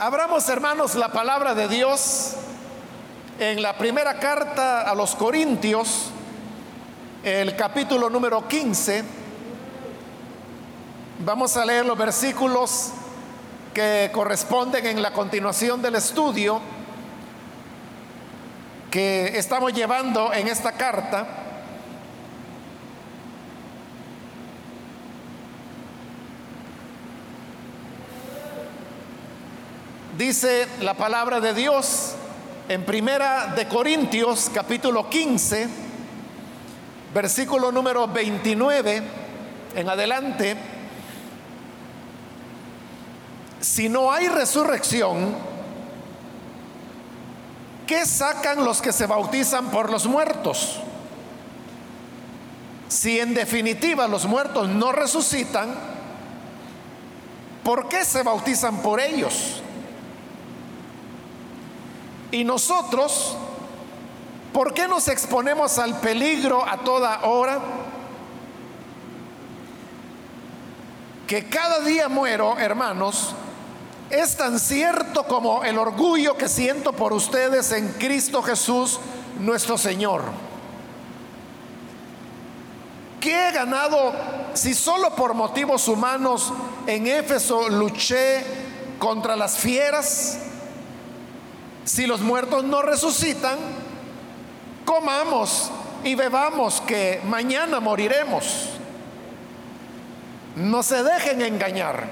[0.00, 2.32] Abramos, hermanos, la palabra de Dios
[3.38, 6.10] en la primera carta a los Corintios,
[7.22, 9.04] el capítulo número 15.
[11.20, 12.90] Vamos a leer los versículos
[13.72, 16.60] que corresponden en la continuación del estudio
[18.90, 21.43] que estamos llevando en esta carta.
[30.16, 32.12] Dice la palabra de Dios
[32.68, 35.66] en Primera de Corintios capítulo 15,
[37.12, 39.02] versículo número 29
[39.74, 40.56] en adelante.
[43.60, 45.34] Si no hay resurrección,
[47.84, 50.78] ¿qué sacan los que se bautizan por los muertos?
[52.86, 55.74] Si en definitiva los muertos no resucitan,
[57.64, 59.60] ¿por qué se bautizan por ellos?
[62.34, 63.36] Y nosotros,
[64.52, 67.60] ¿por qué nos exponemos al peligro a toda hora?
[71.28, 73.36] Que cada día muero, hermanos,
[74.10, 78.98] es tan cierto como el orgullo que siento por ustedes en Cristo Jesús,
[79.38, 80.24] nuestro Señor.
[83.20, 84.12] ¿Qué he ganado
[84.54, 86.52] si solo por motivos humanos
[86.88, 88.44] en Éfeso luché
[88.98, 90.40] contra las fieras?
[91.84, 93.58] Si los muertos no resucitan,
[94.84, 95.70] comamos
[96.02, 98.70] y bebamos que mañana moriremos.
[100.56, 102.04] No se dejen engañar.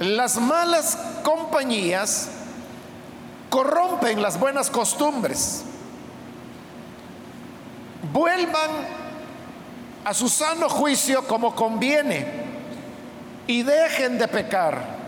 [0.00, 2.28] Las malas compañías
[3.50, 5.64] corrompen las buenas costumbres.
[8.12, 8.70] Vuelvan
[10.04, 12.26] a su sano juicio como conviene
[13.46, 14.98] y dejen de pecar.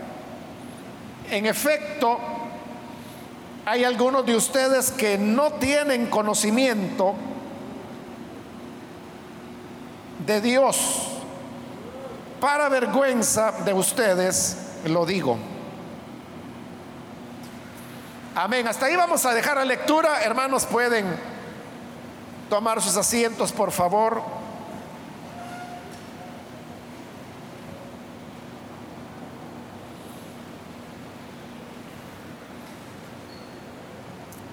[1.29, 2.19] En efecto,
[3.65, 7.13] hay algunos de ustedes que no tienen conocimiento
[10.25, 11.07] de Dios.
[12.39, 15.37] Para vergüenza de ustedes lo digo.
[18.33, 18.67] Amén.
[18.67, 20.23] Hasta ahí vamos a dejar la lectura.
[20.23, 21.05] Hermanos, pueden
[22.49, 24.40] tomar sus asientos, por favor.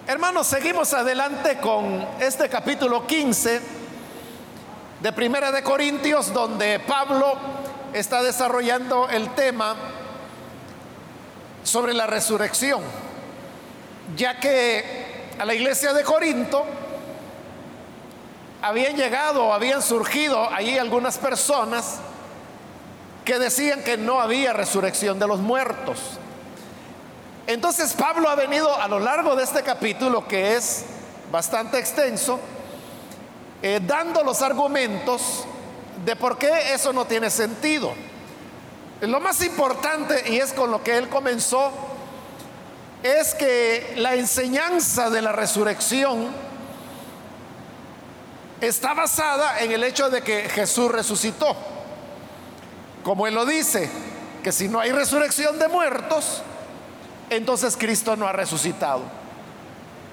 [0.08, 3.60] Hermanos, seguimos adelante con este capítulo 15
[5.02, 7.36] de Primera de Corintios, donde Pablo
[7.92, 9.76] está desarrollando el tema
[11.62, 12.80] sobre la resurrección,
[14.16, 16.64] ya que a la iglesia de Corinto
[18.62, 21.98] habían llegado, habían surgido allí algunas personas
[23.26, 26.18] que decían que no había resurrección de los muertos.
[27.48, 30.84] Entonces Pablo ha venido a lo largo de este capítulo, que es
[31.32, 32.38] bastante extenso,
[33.62, 35.46] eh, dando los argumentos
[36.04, 37.94] de por qué eso no tiene sentido.
[39.00, 41.72] Lo más importante, y es con lo que él comenzó,
[43.02, 46.28] es que la enseñanza de la resurrección
[48.60, 51.56] está basada en el hecho de que Jesús resucitó.
[53.02, 53.88] Como él lo dice,
[54.44, 56.42] que si no hay resurrección de muertos,
[57.30, 59.02] entonces Cristo no ha resucitado.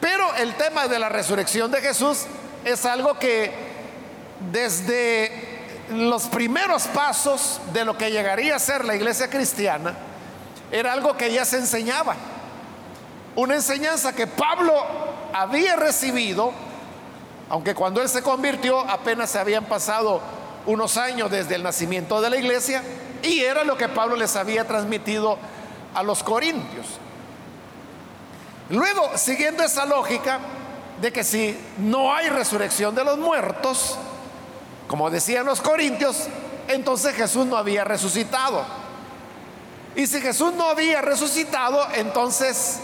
[0.02, 2.26] Pero el tema de la resurrección de Jesús
[2.64, 3.52] es algo que
[4.52, 5.56] desde
[5.92, 9.94] los primeros pasos de lo que llegaría a ser la iglesia cristiana,
[10.72, 12.16] era algo que ya se enseñaba.
[13.36, 14.74] Una enseñanza que Pablo
[15.34, 16.52] había recibido,
[17.50, 20.22] aunque cuando él se convirtió apenas se habían pasado
[20.66, 22.82] unos años desde el nacimiento de la iglesia,
[23.22, 25.38] y era lo que Pablo les había transmitido
[25.94, 26.86] a los corintios.
[28.70, 30.40] Luego, siguiendo esa lógica
[31.00, 33.98] de que si no hay resurrección de los muertos,
[34.88, 36.28] como decían los corintios,
[36.68, 38.64] entonces Jesús no había resucitado.
[39.96, 42.80] Y si Jesús no había resucitado, entonces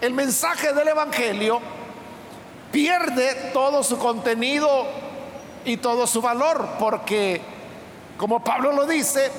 [0.00, 1.60] el mensaje del Evangelio
[2.72, 4.86] pierde todo su contenido
[5.64, 7.40] y todo su valor, porque,
[8.16, 9.30] como Pablo lo dice,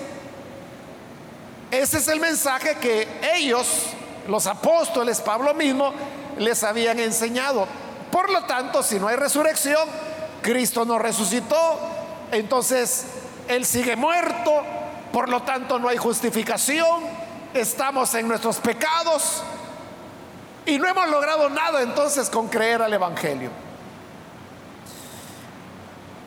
[1.72, 3.88] ese es el mensaje que ellos
[4.28, 5.94] los apóstoles, Pablo mismo,
[6.38, 7.68] les habían enseñado.
[8.12, 9.88] Por lo tanto, si no hay resurrección,
[10.42, 11.80] Cristo no resucitó,
[12.32, 13.06] entonces
[13.48, 14.64] Él sigue muerto,
[15.12, 17.02] por lo tanto no hay justificación,
[17.54, 19.44] estamos en nuestros pecados
[20.66, 23.50] y no hemos logrado nada entonces con creer al Evangelio.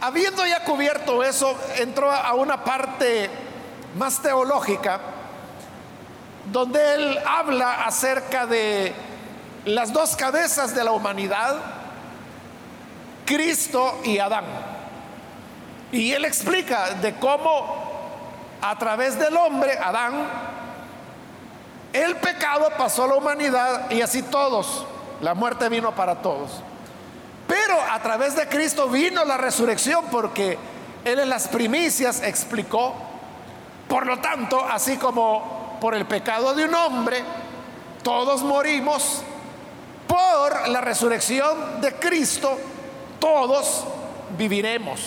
[0.00, 3.28] Habiendo ya cubierto eso, entró a una parte
[3.96, 4.98] más teológica
[6.52, 8.92] donde él habla acerca de
[9.64, 11.56] las dos cabezas de la humanidad,
[13.24, 14.44] Cristo y Adán.
[15.92, 17.90] Y él explica de cómo
[18.60, 20.28] a través del hombre, Adán,
[21.92, 24.86] el pecado pasó a la humanidad y así todos,
[25.20, 26.62] la muerte vino para todos.
[27.46, 30.56] Pero a través de Cristo vino la resurrección porque
[31.04, 32.94] Él en las primicias explicó,
[33.88, 37.24] por lo tanto, así como por el pecado de un hombre,
[38.02, 39.22] todos morimos,
[40.06, 42.58] por la resurrección de Cristo,
[43.18, 43.84] todos
[44.36, 45.00] viviremos.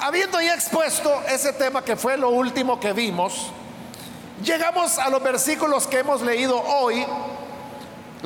[0.00, 3.50] Habiendo ya expuesto ese tema que fue lo último que vimos,
[4.42, 7.04] llegamos a los versículos que hemos leído hoy,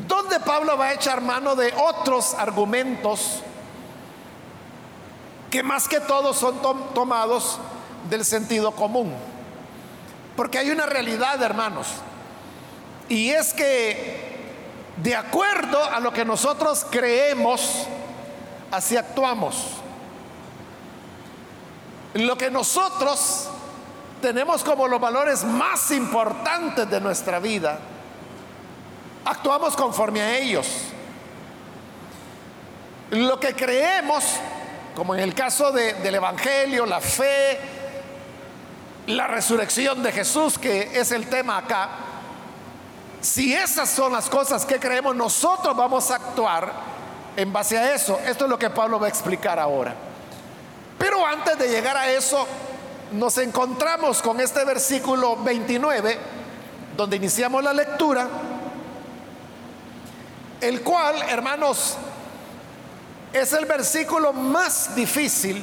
[0.07, 3.43] donde Pablo va a echar mano de otros argumentos
[5.51, 6.61] que más que todo son
[6.95, 7.59] tomados
[8.09, 9.13] del sentido común.
[10.37, 11.87] Porque hay una realidad, hermanos,
[13.09, 14.31] y es que
[14.97, 17.87] de acuerdo a lo que nosotros creemos,
[18.71, 19.57] así actuamos.
[22.15, 23.49] Lo que nosotros
[24.21, 27.79] tenemos como los valores más importantes de nuestra vida,
[29.25, 30.67] actuamos conforme a ellos.
[33.11, 34.25] Lo que creemos,
[34.95, 37.59] como en el caso del Evangelio, la fe,
[39.07, 41.89] la resurrección de Jesús, que es el tema acá,
[43.21, 46.73] si esas son las cosas que creemos, nosotros vamos a actuar
[47.37, 48.19] en base a eso.
[48.27, 49.95] Esto es lo que Pablo va a explicar ahora.
[50.99, 52.47] Pero antes de llegar a eso,
[53.13, 56.19] nos encontramos con este versículo 29,
[56.97, 58.29] donde iniciamos la lectura,
[60.61, 61.97] el cual, hermanos,
[63.33, 65.63] es el versículo más difícil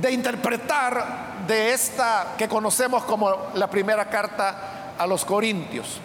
[0.00, 6.00] de interpretar de esta que conocemos como la primera carta a los Corintios.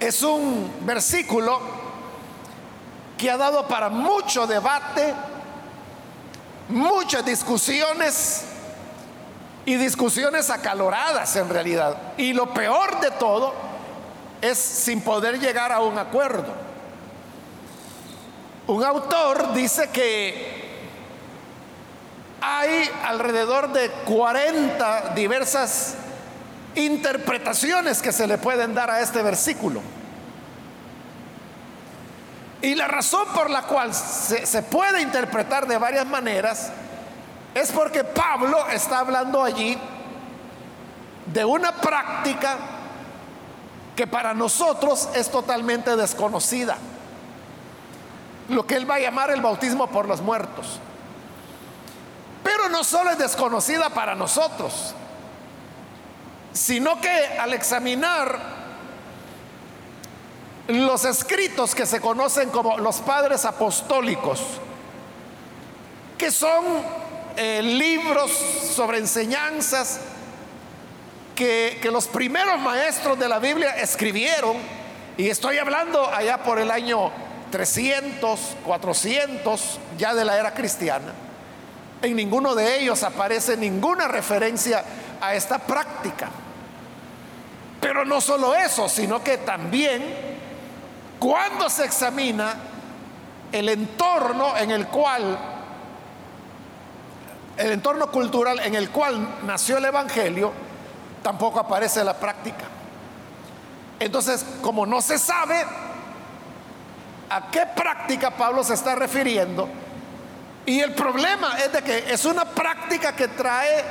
[0.00, 1.60] Es un versículo
[3.16, 5.12] que ha dado para mucho debate,
[6.68, 8.44] muchas discusiones
[9.64, 11.96] y discusiones acaloradas en realidad.
[12.16, 13.52] Y lo peor de todo
[14.40, 16.68] es sin poder llegar a un acuerdo.
[18.68, 20.57] Un autor dice que
[22.40, 25.96] hay alrededor de 40 diversas
[26.74, 29.80] interpretaciones que se le pueden dar a este versículo.
[32.60, 36.70] Y la razón por la cual se, puede interpretar de varias maneras
[37.54, 39.78] es porque Pablo está hablando allí
[41.26, 42.56] de una práctica
[43.94, 46.76] que para nosotros es totalmente desconocida.
[48.48, 50.80] Lo que él va a llamar el bautismo por los muertos.
[52.42, 54.94] Pero no solo es desconocida para nosotros,
[56.52, 58.58] sino que al examinar
[60.68, 64.40] los escritos que se conocen como los padres apostólicos,
[66.18, 66.64] que son
[67.36, 70.00] eh, libros sobre enseñanzas
[71.34, 74.56] que, que los primeros maestros de la Biblia escribieron,
[75.16, 77.10] y estoy hablando allá por el año
[77.50, 81.12] 300, 400, ya de la era cristiana.
[82.02, 84.84] En ninguno de ellos aparece ninguna referencia
[85.20, 86.30] a esta práctica.
[87.80, 90.02] Pero no solo eso, sino que también
[91.18, 92.54] cuando se examina
[93.50, 95.38] el entorno en el cual,
[97.56, 100.52] el entorno cultural en el cual nació el Evangelio,
[101.22, 102.64] tampoco aparece la práctica.
[103.98, 105.64] Entonces, como no se sabe
[107.30, 109.68] a qué práctica Pablo se está refiriendo,
[110.68, 113.82] y el problema es de que es una práctica que trae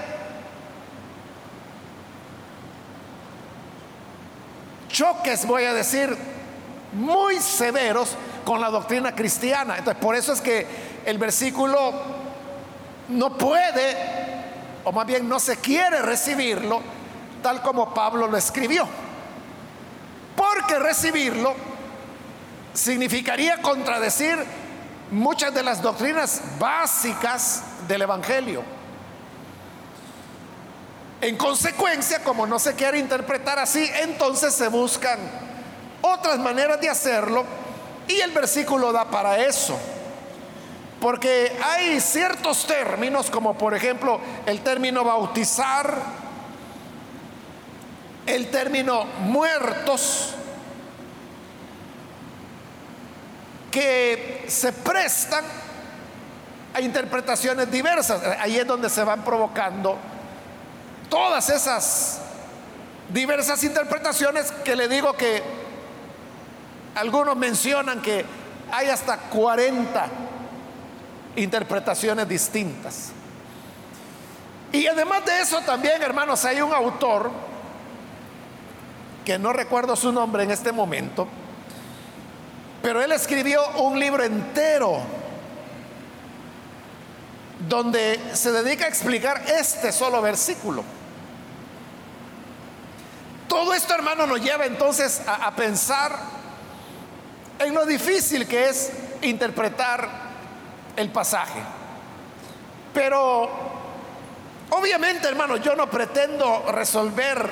[4.88, 6.16] choques, voy a decir,
[6.94, 8.16] muy severos
[8.46, 9.80] con la doctrina cristiana.
[9.80, 10.68] Entonces, por eso es que
[11.04, 11.94] el versículo
[13.10, 13.98] no puede,
[14.84, 16.80] o más bien no se quiere recibirlo
[17.42, 18.88] tal como Pablo lo escribió.
[20.36, 21.56] Porque recibirlo
[22.72, 24.38] significaría contradecir
[25.12, 28.64] muchas de las doctrinas básicas del Evangelio.
[31.22, 35.18] En consecuencia, como no se quiere interpretar así, entonces se buscan
[36.02, 37.44] otras maneras de hacerlo
[38.08, 39.78] y el versículo da para eso.
[41.02, 46.02] Porque hay ciertos términos, como por ejemplo el término bautizar,
[48.26, 50.34] el término muertos,
[53.72, 55.44] que se prestan
[56.74, 58.22] a interpretaciones diversas.
[58.40, 59.98] Ahí es donde se van provocando
[61.10, 62.22] todas esas
[63.10, 65.42] diversas interpretaciones que le digo que
[66.96, 68.26] algunos mencionan que
[68.72, 70.08] hay hasta 40
[71.36, 73.12] interpretaciones distintas.
[74.72, 77.32] Y además de eso también, hermanos, hay un autor,
[79.24, 81.28] que no recuerdo su nombre en este momento,
[82.82, 85.02] pero él escribió un libro entero
[87.68, 90.84] donde se dedica a explicar este solo versículo.
[93.48, 96.12] Todo esto, hermano, nos lleva entonces a, pensar
[97.60, 98.92] en lo difícil que es
[99.22, 100.08] interpretar
[100.96, 101.60] el pasaje.
[102.94, 103.50] Pero
[104.70, 107.50] obviamente, hermano, yo no pretendo resolver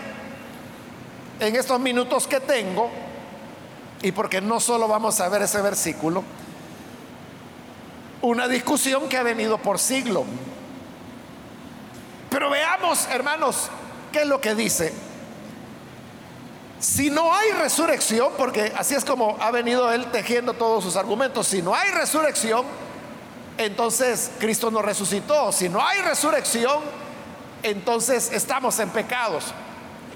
[1.39, 2.89] en estos minutos que tengo,
[4.01, 6.23] y porque no solo vamos a ver ese versículo,
[8.21, 10.25] una discusión que ha venido por siglo.
[12.29, 13.69] Pero veamos, hermanos,
[14.11, 14.93] qué es lo que dice.
[16.79, 21.47] Si no hay resurrección, porque así es como ha venido él tejiendo todos sus argumentos,
[21.47, 22.65] si no hay resurrección,
[23.57, 25.51] entonces Cristo no resucitó.
[25.51, 26.81] Si no hay resurrección,
[27.63, 29.45] entonces estamos en pecados.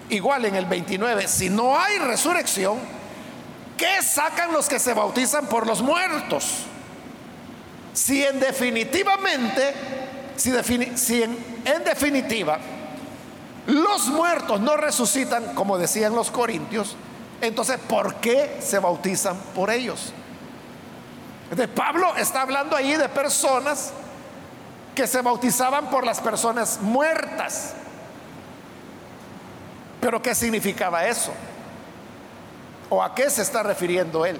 [0.09, 2.79] Igual en el 29, si no hay resurrección,
[3.79, 6.65] ¿qué sacan los que se bautizan por los muertos?
[7.93, 9.74] Si en definitivamente,
[10.36, 12.59] si, en, definitiva,
[13.65, 16.95] los muertos no resucitan, como decían los corintios,
[17.41, 20.12] entonces, ¿por qué se bautizan por ellos?
[21.55, 23.93] De Pablo está hablando ahí de personas
[24.93, 27.74] que se bautizaban por las personas muertas.
[30.01, 31.31] Pero ¿qué significaba eso?
[32.89, 34.39] ¿O a qué se está refiriendo él?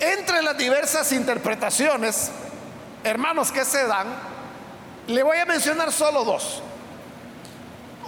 [0.00, 2.30] Entre las diversas interpretaciones,
[3.04, 4.06] hermanos, que se dan,
[5.06, 6.62] le voy a mencionar solo dos.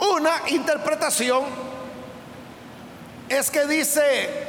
[0.01, 1.45] Una interpretación
[3.29, 4.47] es que dice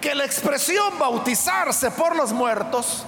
[0.00, 3.04] que la expresión bautizarse por los muertos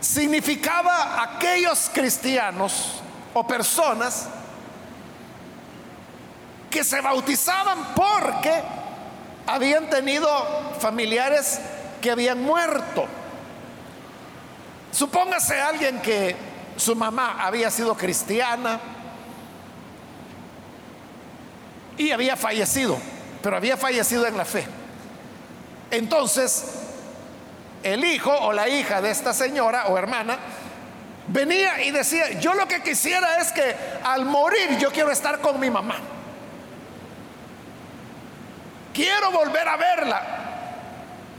[0.00, 3.00] significaba aquellos cristianos
[3.32, 4.28] o personas
[6.74, 8.52] que se bautizaban porque
[9.46, 10.28] habían tenido
[10.80, 11.60] familiares
[12.02, 13.06] que habían muerto.
[14.90, 16.34] Supóngase alguien que
[16.76, 18.80] su mamá había sido cristiana
[21.96, 22.98] y había fallecido,
[23.40, 24.66] pero había fallecido en la fe.
[25.92, 26.64] Entonces,
[27.84, 30.38] el hijo o la hija de esta señora o hermana
[31.28, 35.60] venía y decía, yo lo que quisiera es que al morir yo quiero estar con
[35.60, 36.13] mi mamá.
[38.94, 40.22] Quiero volver a verla.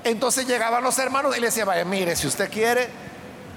[0.04, 2.88] Entonces llegaban los hermanos y le decía, vaya, mire, si usted quiere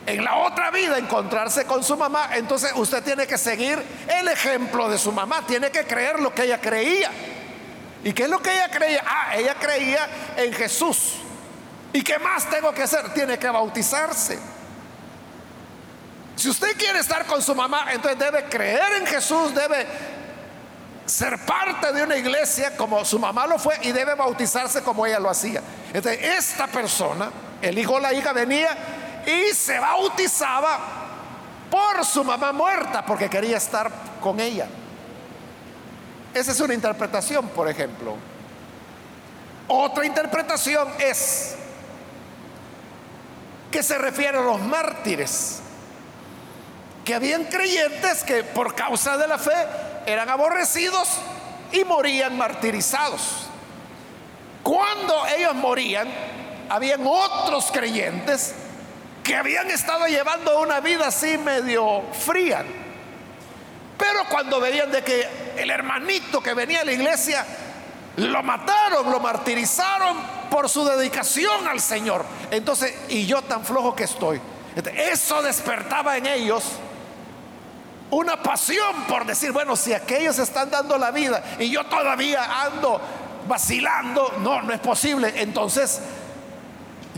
[0.07, 4.89] en la otra vida encontrarse con su mamá, entonces usted tiene que seguir el ejemplo
[4.89, 7.11] de su mamá, tiene que creer lo que ella creía.
[8.05, 9.03] ¿Y qué es lo que ella creía?
[9.05, 11.17] Ah, ella creía en Jesús.
[11.93, 13.13] ¿Y qué más tengo que hacer?
[13.13, 14.39] Tiene que bautizarse.
[16.37, 19.87] Si usted quiere estar con su mamá, entonces debe creer en Jesús, debe
[21.09, 25.19] ser parte de una iglesia como su mamá lo fue y debe bautizarse como ella
[25.19, 25.63] lo hacía.
[25.93, 27.31] Entonces, esta persona,
[27.63, 28.69] el hijo o la hija venía
[29.27, 30.79] y se bautizaba
[31.71, 34.67] por su mamá muerta porque quería estar con ella.
[36.35, 38.17] Esa es una interpretación, por ejemplo.
[39.67, 41.57] Otra interpretación es
[43.71, 45.61] que se refiere a los mártires,
[47.03, 49.53] que habían creyentes que por causa de la fe
[50.09, 51.09] eran aborrecidos
[51.73, 53.47] y morían martirizados.
[54.63, 56.09] Cuando ellos morían,
[56.69, 58.55] habían otros creyentes
[59.23, 62.65] que habían estado llevando una vida así medio fría.
[63.99, 67.45] Pero cuando veían de que el hermanito que venía a la iglesia
[68.17, 70.17] lo mataron, lo martirizaron
[70.51, 72.25] por su dedicación al Señor.
[72.51, 74.41] Entonces, y yo tan flojo que estoy.
[74.97, 76.65] Eso despertaba en ellos
[78.11, 83.01] una pasión por decir, bueno, si aquellos están dando la vida y yo todavía ando
[83.47, 85.33] vacilando, no, no es posible.
[85.37, 86.01] Entonces,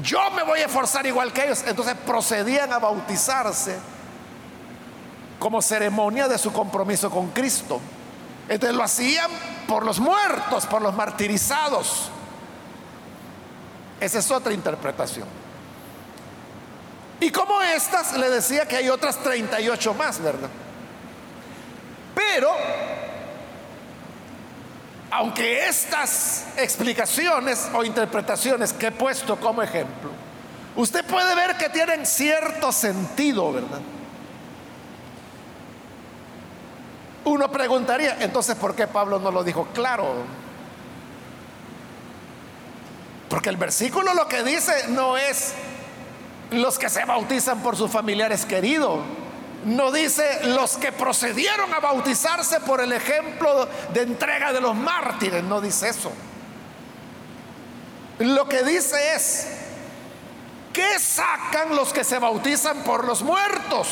[0.03, 1.65] yo me voy a esforzar igual que ellos.
[1.67, 3.79] Entonces procedían a bautizarse
[5.39, 7.81] como ceremonia de su compromiso con Cristo.
[8.49, 9.31] Entonces lo hacían
[9.69, 12.11] por los muertos, por los martirizados.
[14.01, 15.29] Esa es otra interpretación.
[17.21, 20.49] Y como estas, le decía que hay otras 38 más, ¿verdad?
[22.15, 22.51] Pero
[25.11, 30.11] aunque estas explicaciones o interpretaciones que he puesto como ejemplo
[30.77, 33.81] usted puede ver que tienen cierto sentido, ¿verdad?
[37.25, 40.15] Uno preguntaría, entonces, ¿por qué Pablo no lo dijo claro?
[43.29, 45.55] Porque el versículo lo que dice no es
[46.51, 49.01] los que se bautizan por sus familiares queridos.
[49.65, 55.45] No dice los que procedieron a bautizarse por el ejemplo de entrega de los mártires.
[55.45, 56.11] No dice eso.
[58.19, 59.49] Lo que dice es,
[60.73, 63.89] ¿qué sacan los que se bautizan por los muertos?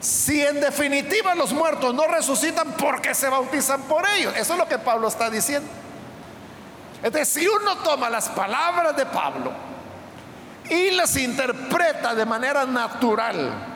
[0.00, 4.34] Si en definitiva los muertos no resucitan porque se bautizan por ellos.
[4.36, 5.68] Eso es lo que Pablo está diciendo.
[7.04, 9.52] Entonces, si uno toma las palabras de Pablo
[10.68, 13.71] y las interpreta de manera natural,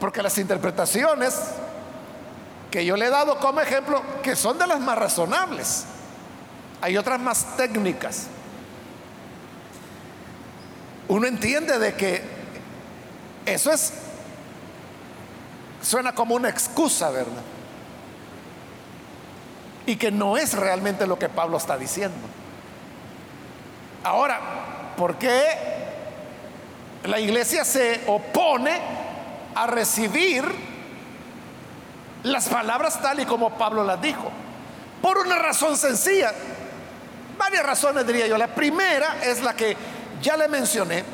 [0.00, 1.38] porque las interpretaciones
[2.70, 5.84] que yo le he dado como ejemplo, que son de las más razonables,
[6.80, 8.26] hay otras más técnicas.
[11.08, 12.22] Uno entiende de que
[13.44, 13.92] eso es,
[15.82, 17.42] suena como una excusa, ¿verdad?
[19.84, 22.16] Y que no es realmente lo que Pablo está diciendo.
[24.04, 24.40] Ahora,
[24.96, 25.42] ¿por qué
[27.04, 28.99] la iglesia se opone
[29.54, 30.44] a recibir
[32.22, 34.30] las palabras tal y como Pablo las dijo?
[35.00, 36.32] Por una razón sencilla.
[37.38, 38.36] Varias razones diría yo.
[38.36, 39.76] La primera es la que
[40.20, 41.04] ya le mencioné.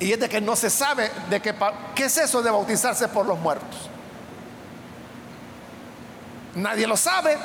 [0.00, 1.54] Y es de que no se sabe de qué,
[1.94, 3.88] qué es eso de bautizarse por los muertos.
[6.54, 7.36] Nadie lo sabe.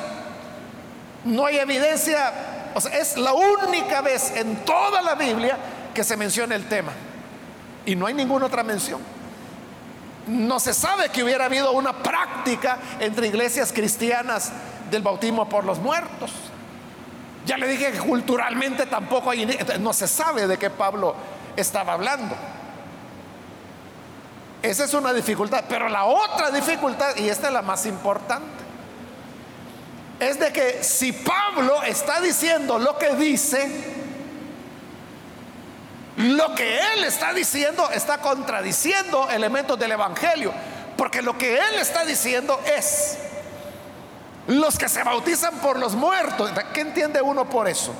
[1.24, 2.32] No hay evidencia.
[2.92, 5.56] Es la única vez en toda la Biblia
[5.94, 6.92] que se menciona el tema.
[7.86, 9.00] Y no hay ninguna otra mención.
[10.26, 14.52] No se sabe que hubiera habido una práctica entre iglesias cristianas
[14.90, 16.32] del bautismo por los muertos.
[17.46, 19.46] Ya le dije que culturalmente tampoco hay,
[19.78, 21.14] no se sabe de qué Pablo
[21.56, 22.34] estaba hablando.
[24.62, 25.64] Esa es una dificultad.
[25.68, 28.64] Pero la otra dificultad, y esta es la más importante,
[30.18, 34.05] es de que si Pablo está diciendo lo que dice,
[36.16, 40.52] lo que él está diciendo está contradiciendo elementos del Evangelio.
[40.96, 43.18] Porque lo que él está diciendo es,
[44.46, 46.50] los que se bautizan por los muertos.
[46.72, 47.92] ¿Qué entiende uno por eso?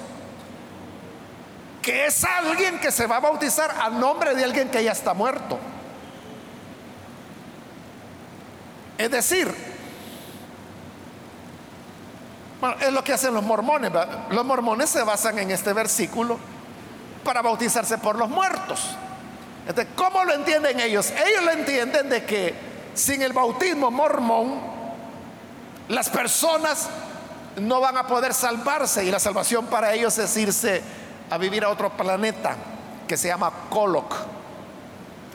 [1.82, 5.12] Que es alguien que se va a bautizar a nombre de alguien que ya está
[5.12, 5.58] muerto.
[8.96, 9.54] Es decir,
[12.62, 13.92] bueno, es lo que hacen los mormones.
[14.30, 16.38] Los mormones se basan en este versículo
[17.26, 18.96] para bautizarse por los muertos.
[19.66, 21.10] Entonces, ¿cómo lo entienden ellos?
[21.10, 22.54] Ellos lo entienden de que
[22.94, 24.60] sin el bautismo mormón,
[25.88, 26.88] las personas
[27.56, 30.82] no van a poder salvarse y la salvación para ellos es irse
[31.28, 32.56] a vivir a otro planeta
[33.08, 34.14] que se llama Coloc.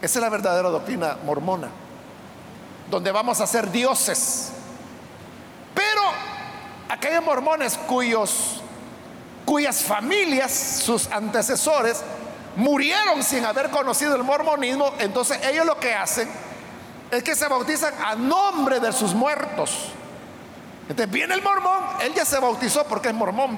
[0.01, 1.67] Esa es la verdadera doctrina mormona,
[2.89, 4.53] donde vamos a ser dioses.
[5.75, 6.01] Pero
[6.87, 8.61] aquellos mormones cuyos
[9.51, 12.01] cuyas familias, sus antecesores,
[12.55, 16.29] murieron sin haber conocido el mormonismo, entonces ellos lo que hacen
[17.11, 19.89] es que se bautizan a nombre de sus muertos.
[20.87, 23.57] Entonces viene el mormón, él ya se bautizó porque es mormón,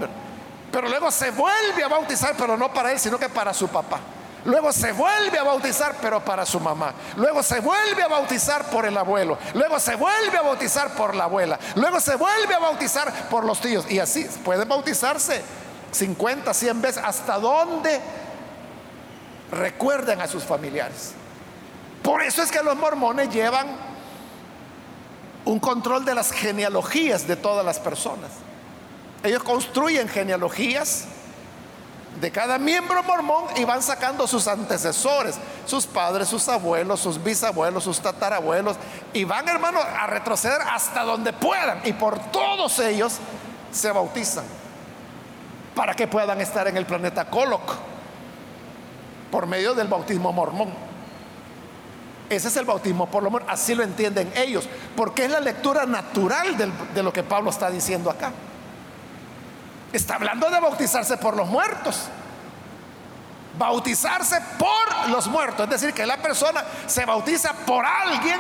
[0.71, 3.99] pero luego se vuelve a bautizar, pero no para él, sino que para su papá.
[4.45, 6.91] Luego se vuelve a bautizar, pero para su mamá.
[7.17, 9.37] Luego se vuelve a bautizar por el abuelo.
[9.53, 11.59] Luego se vuelve a bautizar por la abuela.
[11.75, 13.85] Luego se vuelve a bautizar por los tíos.
[13.89, 15.41] Y así pueden bautizarse
[15.93, 17.03] 50, 100 veces.
[17.03, 18.01] ¿Hasta dónde
[19.51, 21.13] recuerden a sus familiares?
[22.01, 23.67] Por eso es que los mormones llevan
[25.45, 28.31] un control de las genealogías de todas las personas.
[29.23, 31.05] Ellos construyen genealogías
[32.19, 37.83] de cada miembro mormón y van sacando sus antecesores, sus padres, sus abuelos, sus bisabuelos,
[37.83, 38.77] sus tatarabuelos,
[39.13, 41.81] y van, hermano, a retroceder hasta donde puedan.
[41.85, 43.17] Y por todos ellos
[43.71, 44.62] se bautizan
[45.75, 47.73] para que puedan estar en el planeta Coloc
[49.31, 50.69] por medio del bautismo mormón.
[52.29, 55.85] Ese es el bautismo por lo menos, así lo entienden ellos, porque es la lectura
[55.85, 56.55] natural
[56.93, 58.31] de lo que Pablo está diciendo acá.
[59.91, 62.05] Está hablando de bautizarse por los muertos.
[63.57, 68.39] Bautizarse por los muertos, es decir, que la persona se bautiza por alguien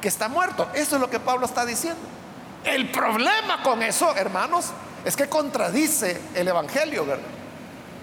[0.00, 0.68] que está muerto.
[0.72, 2.00] Eso es lo que Pablo está diciendo.
[2.64, 4.72] El problema con eso, hermanos,
[5.04, 7.24] es que contradice el Evangelio, ¿verdad?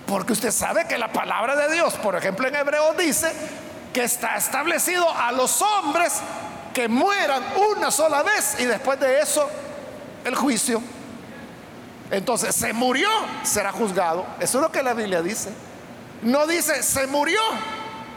[0.06, 3.32] Porque usted sabe que la palabra de Dios, por ejemplo en Hebreo dice
[3.94, 6.14] que está establecido a los hombres
[6.74, 9.50] que mueran una sola vez y después de eso
[10.26, 10.82] el juicio.
[12.12, 13.10] Entonces, se murió,
[13.44, 14.26] será juzgado.
[14.40, 15.52] Eso es lo que la Biblia dice.
[16.22, 17.40] No dice se murió,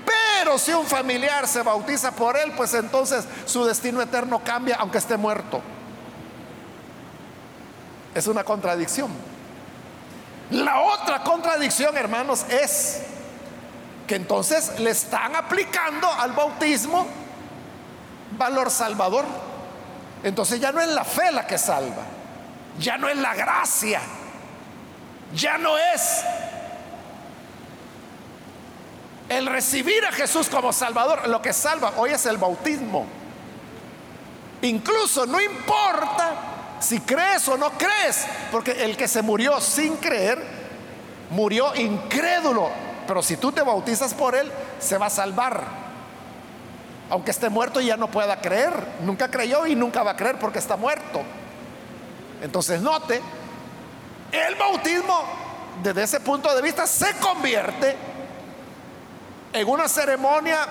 [0.04, 4.98] pero si un familiar se bautiza por él, pues entonces su destino eterno cambia aunque
[4.98, 5.62] esté muerto.
[8.18, 9.12] Es una contradicción.
[10.50, 13.02] La otra contradicción, hermanos, es
[14.08, 17.06] que entonces le están aplicando al bautismo
[18.36, 19.24] valor salvador.
[20.24, 22.02] Entonces ya no es la fe la que salva,
[22.80, 24.00] ya no es la gracia,
[25.32, 26.24] ya no es
[29.28, 33.06] el recibir a Jesús como Salvador, lo que salva hoy es el bautismo.
[34.62, 40.42] Incluso no importa si crees o no crees, porque el que se murió sin creer,
[41.30, 42.70] murió incrédulo,
[43.06, 45.64] pero si tú te bautizas por él, se va a salvar.
[47.10, 50.38] Aunque esté muerto y ya no pueda creer, nunca creyó y nunca va a creer
[50.38, 51.22] porque está muerto.
[52.42, 53.20] Entonces note,
[54.30, 55.22] el bautismo
[55.82, 57.96] desde ese punto de vista se convierte
[59.52, 60.66] en una ceremonia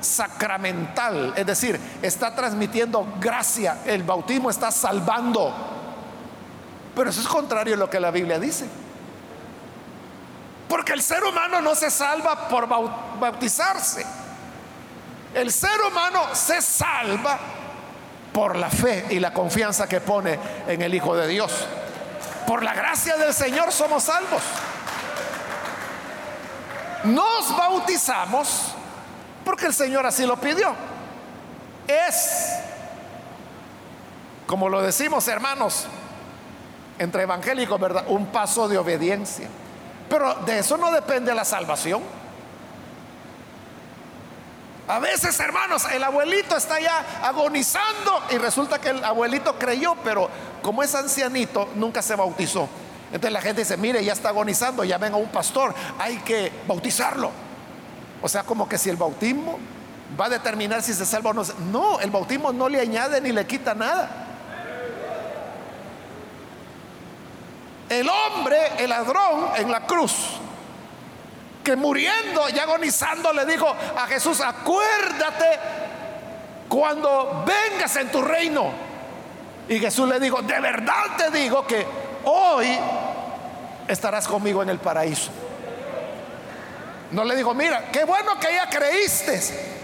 [0.00, 5.54] sacramental, es decir, está transmitiendo gracia, el bautismo está salvando.
[6.94, 8.66] Pero eso es contrario a lo que la Biblia dice.
[10.68, 14.04] Porque el ser humano no se salva por bautizarse.
[15.34, 17.38] El ser humano se salva
[18.32, 21.52] por la fe y la confianza que pone en el Hijo de Dios.
[22.46, 24.42] Por la gracia del Señor somos salvos.
[27.04, 28.74] Nos bautizamos
[29.44, 30.74] porque el Señor así lo pidió.
[31.86, 32.58] Es,
[34.46, 35.86] como lo decimos hermanos,
[36.98, 38.04] entre evangélicos, ¿verdad?
[38.08, 39.48] Un paso de obediencia.
[40.08, 42.02] Pero de eso no depende la salvación.
[44.86, 50.28] A veces, hermanos, el abuelito está ya agonizando y resulta que el abuelito creyó, pero
[50.62, 52.68] como es ancianito, nunca se bautizó.
[53.06, 57.30] Entonces la gente dice, mire, ya está agonizando, ya venga un pastor, hay que bautizarlo.
[58.22, 59.58] O sea, como que si el bautismo
[60.18, 61.42] va a determinar si se salva o no.
[61.70, 64.08] No, el bautismo no le añade ni le quita nada.
[67.88, 70.12] El hombre, el ladrón en la cruz,
[71.64, 75.58] que muriendo y agonizando le dijo a Jesús, acuérdate
[76.68, 78.70] cuando vengas en tu reino.
[79.68, 81.84] Y Jesús le dijo, de verdad te digo que
[82.24, 82.78] hoy
[83.88, 85.30] estarás conmigo en el paraíso.
[87.12, 89.40] No le digo, mira, qué bueno que ya creíste.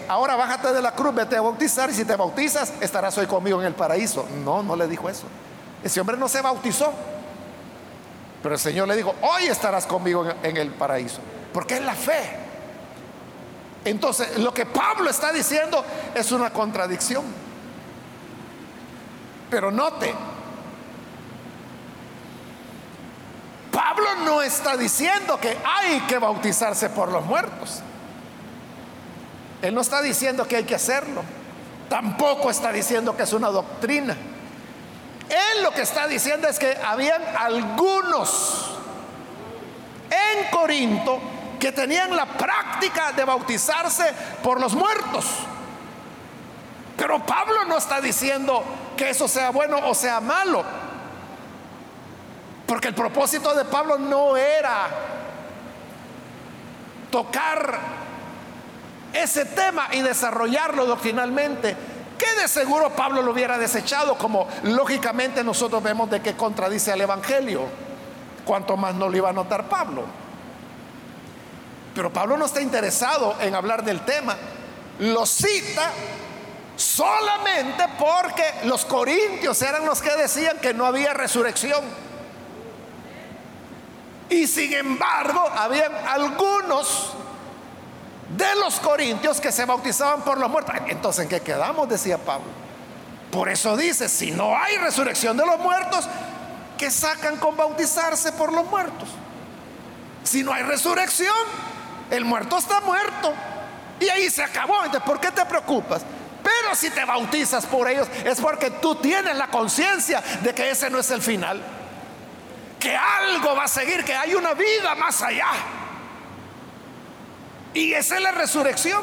[0.09, 3.61] Ahora bájate de la cruz, vete a bautizar y si te bautizas estarás hoy conmigo
[3.61, 4.27] en el paraíso.
[4.45, 5.27] No, no le dijo eso.
[5.83, 6.93] Ese hombre no se bautizó.
[8.43, 11.19] Pero el Señor le dijo, hoy estarás conmigo en el paraíso.
[11.53, 12.47] Porque es la fe.
[13.85, 15.85] Entonces, lo que Pablo está diciendo
[16.15, 17.25] es una contradicción.
[19.51, 20.15] Pero note,
[23.77, 27.83] Pablo no está diciendo que hay que bautizarse por los muertos.
[29.61, 31.23] Él no está diciendo que hay que hacerlo.
[31.91, 34.17] Tampoco está diciendo que es una doctrina.
[35.29, 38.79] Él lo que está diciendo es que habían algunos
[40.05, 41.21] en Corinto
[41.61, 44.11] que tenían la práctica de bautizarse
[44.43, 45.27] por los muertos.
[46.97, 48.65] Pero Pablo no está diciendo
[48.97, 50.65] que eso sea bueno o sea malo.
[52.67, 54.89] Porque el propósito de Pablo no era
[57.11, 57.79] tocar
[59.13, 61.77] ese tema y desarrollarlo doctrinalmente,
[62.19, 67.01] que de seguro Pablo lo hubiera desechado, como lógicamente nosotros vemos de que contradice al
[67.01, 67.63] Evangelio,
[68.45, 70.05] cuanto más no lo iba a notar Pablo.
[71.95, 74.37] Pero Pablo no está interesado en hablar del tema,
[74.99, 75.93] lo cita
[76.77, 82.06] solamente porque los corintios eran los que decían que no había resurrección.
[84.29, 87.12] Y sin embargo, habían algunos
[88.37, 90.75] de los corintios que se bautizaban por los muertos.
[90.89, 91.89] Entonces, ¿en qué quedamos?
[91.89, 92.47] Decía Pablo.
[93.31, 96.07] Por eso dice, si no hay resurrección de los muertos,
[96.77, 99.09] ¿qué sacan con bautizarse por los muertos?
[100.25, 101.37] Si no hay resurrección,
[102.11, 103.33] el muerto está muerto.
[104.01, 104.85] Y ahí se acabó.
[104.85, 106.03] Entonces, ¿por qué te preocupas?
[106.43, 110.91] Pero si te bautizas por ellos, es porque tú tienes la conciencia de que ese
[110.91, 111.61] no es el final
[112.79, 115.49] que algo va a seguir, que hay una vida más allá.
[117.75, 119.03] Y esa es la resurrección.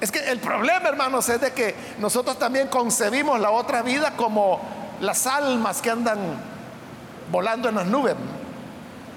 [0.00, 4.60] Es que el problema, hermanos, es de que nosotros también concebimos la otra vida como
[5.00, 6.18] las almas que andan
[7.30, 8.14] volando en las nubes.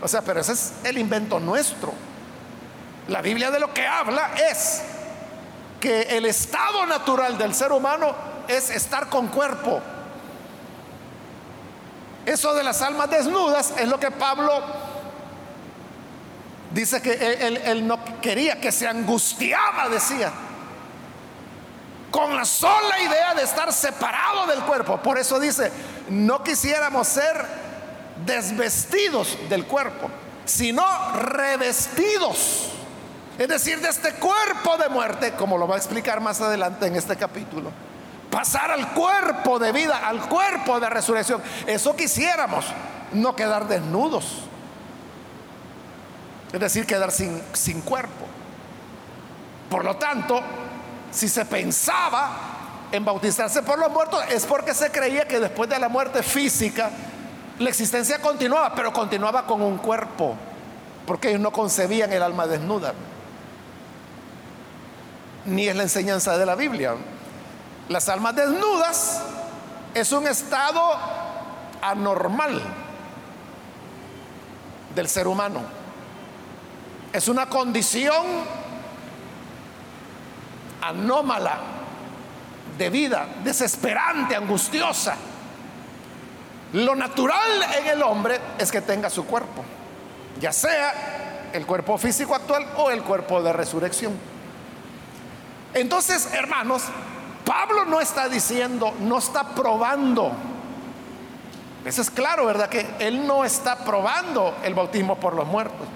[0.02, 1.94] O sea, pero ese es el invento nuestro.
[3.08, 4.82] La Biblia de lo que habla es
[5.80, 8.14] que el estado natural del ser humano
[8.48, 9.82] es estar con cuerpo
[12.28, 14.62] eso de las almas desnudas es lo que Pablo
[16.72, 17.14] Dice que
[17.66, 20.32] él, no quería, que se angustiaba, decía,
[22.12, 25.02] con la sola idea de estar separado del cuerpo.
[25.02, 25.72] Por eso dice,
[26.10, 27.46] no quisiéramos ser
[28.26, 30.10] desvestidos del cuerpo,
[30.46, 32.70] sino revestidos.
[33.38, 36.96] Es decir, de este cuerpo de muerte, como lo va a explicar más adelante en
[36.96, 37.72] este capítulo.
[38.32, 41.42] Pasar al cuerpo de vida, al cuerpo de resurrección.
[41.66, 42.66] Eso quisiéramos,
[43.14, 44.44] no quedar desnudos.
[46.52, 48.26] Es decir, quedar sin, sin cuerpo.
[49.70, 50.42] Por lo tanto,
[51.12, 52.32] si se pensaba
[52.92, 56.90] en bautizarse por los muertos, es porque se creía que después de la muerte física,
[57.60, 60.36] la existencia continuaba, pero continuaba con un cuerpo,
[61.06, 62.94] porque ellos no concebían el alma desnuda.
[65.46, 66.96] Ni es la enseñanza de la Biblia.
[67.90, 69.22] Las almas desnudas
[69.94, 70.82] es un estado
[71.82, 72.62] anormal
[74.94, 75.62] del ser humano.
[77.14, 78.26] Es una condición
[80.82, 81.60] anómala
[82.78, 85.16] de vida, desesperante, angustiosa.
[86.74, 89.64] Lo natural en el hombre es que tenga su cuerpo,
[90.42, 94.14] ya sea el cuerpo físico actual o el cuerpo de resurrección.
[95.74, 96.84] Entonces, hermanos,
[97.48, 100.34] Pablo no está diciendo, no está probando.
[101.86, 102.68] Eso es claro, ¿verdad?
[102.68, 105.88] Que él no está probando el bautismo por los muertos.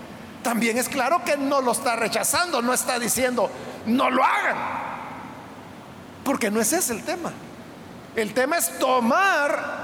[0.41, 3.49] También es claro que no lo está rechazando, no está diciendo,
[3.85, 4.55] no lo hagan.
[6.23, 7.33] Porque no es ese el tema.
[8.15, 9.81] El tema es tomar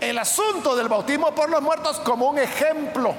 [0.00, 3.14] el asunto del bautismo por los muertos como un ejemplo.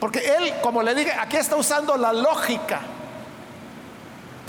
[0.00, 2.80] Porque él, como le dije, aquí está usando la lógica.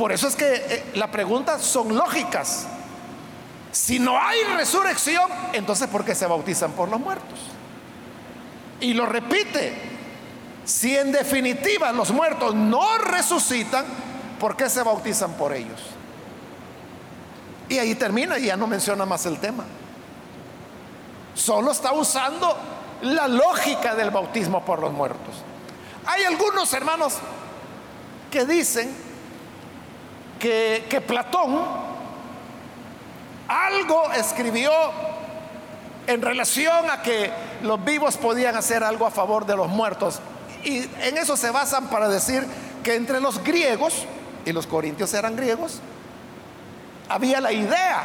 [0.03, 2.67] Por eso es que eh, las preguntas son lógicas.
[3.71, 7.39] Si no hay resurrección, entonces ¿por qué se bautizan por los muertos?
[8.81, 9.73] Y lo repite,
[10.65, 13.85] si en definitiva los muertos no resucitan,
[14.41, 15.79] ¿por qué se bautizan por ellos?
[17.69, 19.63] Y ahí termina y ya no menciona más el tema.
[21.33, 22.57] Solo está usando
[23.03, 25.35] la lógica del bautismo por los muertos.
[26.05, 27.13] Hay algunos hermanos
[28.29, 29.02] que dicen
[30.43, 31.63] que, Platón
[33.47, 34.71] algo escribió
[36.06, 40.19] en relación a que los vivos podían hacer algo a favor de los muertos.
[40.65, 42.45] Y en eso se basan para decir
[42.84, 44.06] que entre los griegos,
[44.45, 45.79] y los corintios eran griegos,
[47.08, 48.03] había la idea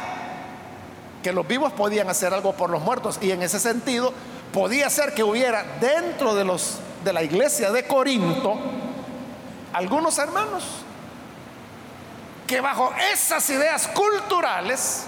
[1.21, 3.19] que los vivos podían hacer algo por los muertos.
[3.21, 4.13] Y en ese sentido,
[4.53, 8.57] podía ser que hubiera dentro de, los, de la iglesia de Corinto
[9.73, 10.63] algunos hermanos
[12.49, 15.03] que bajo esas ideas culturales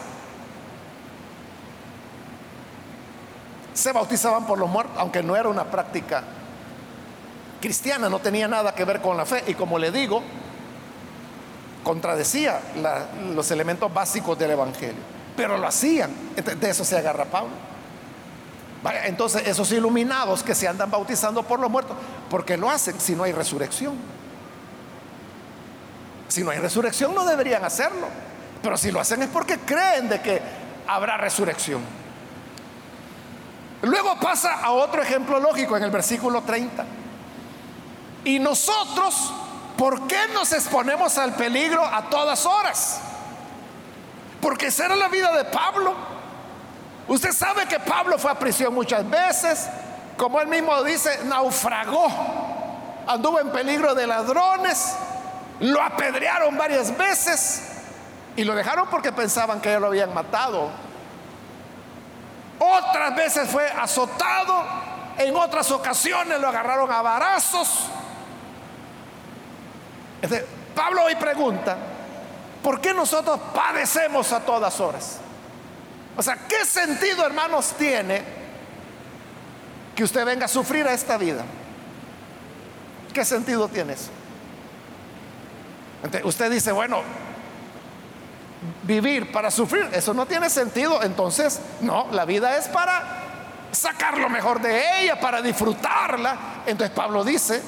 [3.73, 6.23] se bautizaban por los muertos, aunque no era una práctica
[7.59, 9.43] cristiana, no tenía nada que ver con la fe.
[9.47, 10.21] Y como le digo,
[11.83, 12.61] contradecía
[13.33, 15.01] los elementos básicos del Evangelio.
[15.35, 16.11] Pero lo hacían.
[16.35, 17.53] De eso se agarra Pablo.
[19.05, 21.97] entonces, esos iluminados que se andan bautizando por los muertos,
[22.29, 24.20] ¿por qué lo hacen si no hay resurrección?
[26.31, 28.07] Si no hay resurrección, no deberían hacerlo.
[28.63, 30.41] Pero si lo hacen es porque creen de que
[30.87, 31.81] habrá resurrección.
[33.81, 36.85] Luego pasa a otro ejemplo lógico en el versículo 30.
[38.23, 39.33] Y nosotros,
[39.77, 43.01] ¿por qué nos exponemos al peligro a todas horas?
[44.39, 45.93] Porque esa era la vida de Pablo.
[47.09, 49.67] Usted sabe que Pablo fue a prisión muchas veces,
[50.15, 52.07] como él mismo dice, naufragó,
[53.05, 54.95] anduvo en peligro de ladrones,
[55.61, 57.63] lo apedrearon varias veces
[58.35, 60.69] y lo dejaron porque pensaban que ya lo habían matado.
[62.59, 64.63] Otras veces fue azotado,
[65.17, 67.89] en otras ocasiones lo agarraron a varazos
[70.75, 71.77] Pablo hoy pregunta,
[72.63, 75.17] ¿por qué nosotros padecemos a todas horas?
[76.15, 78.23] O sea, ¿qué sentido, hermanos, tiene
[79.95, 81.43] que usted venga a sufrir a esta vida?
[83.13, 84.11] ¿Qué sentido tiene eso?
[86.23, 87.01] Usted dice, bueno,
[88.83, 91.01] vivir para sufrir, eso no tiene sentido.
[91.03, 93.21] Entonces, no, la vida es para
[93.71, 96.63] sacar lo mejor de ella, para disfrutarla.
[96.65, 97.61] Entonces Pablo dice,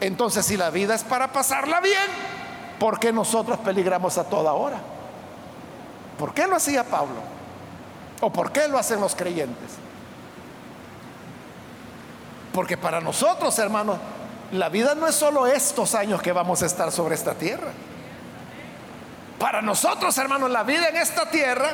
[0.00, 2.02] entonces, si la vida es para pasarla bien,
[2.78, 4.78] ¿por qué nosotros peligramos a toda hora?
[6.18, 7.16] ¿Por qué lo hacía Pablo?
[8.20, 9.72] ¿O por qué lo hacen los creyentes?
[12.52, 13.96] Porque para nosotros, hermanos,
[14.52, 17.72] la vida no es solo estos años que vamos a estar sobre esta tierra.
[19.38, 21.70] Para nosotros, hermanos, la vida en esta tierra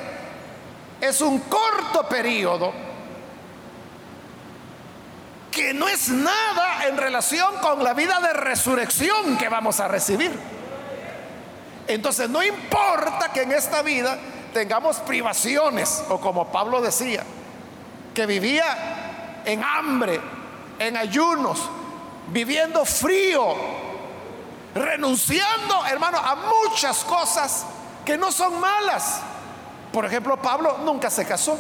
[1.01, 2.73] es un corto periodo
[5.51, 10.33] que no es nada en relación con la vida de resurrección que vamos a recibir.
[11.87, 14.17] Entonces no importa que en esta vida
[14.53, 17.25] tengamos privaciones, o como Pablo decía,
[18.15, 20.21] que vivía en hambre,
[20.79, 21.69] en ayunos,
[22.33, 23.55] viviendo frío,
[24.75, 27.67] renunciando, hermano, a muchas cosas
[28.05, 29.21] que no son malas.
[29.93, 31.59] Por ejemplo, Pablo nunca se casó.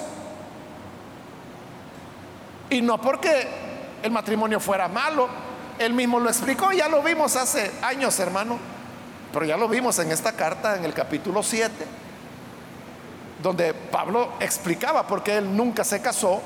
[2.71, 3.49] Y no porque
[4.03, 5.29] el matrimonio fuera malo,
[5.79, 8.59] él mismo lo explicó, ya lo vimos hace años, hermano,
[9.33, 11.73] pero ya lo vimos en esta carta, en el capítulo 7,
[13.43, 16.41] donde Pablo explicaba por qué él nunca se casó,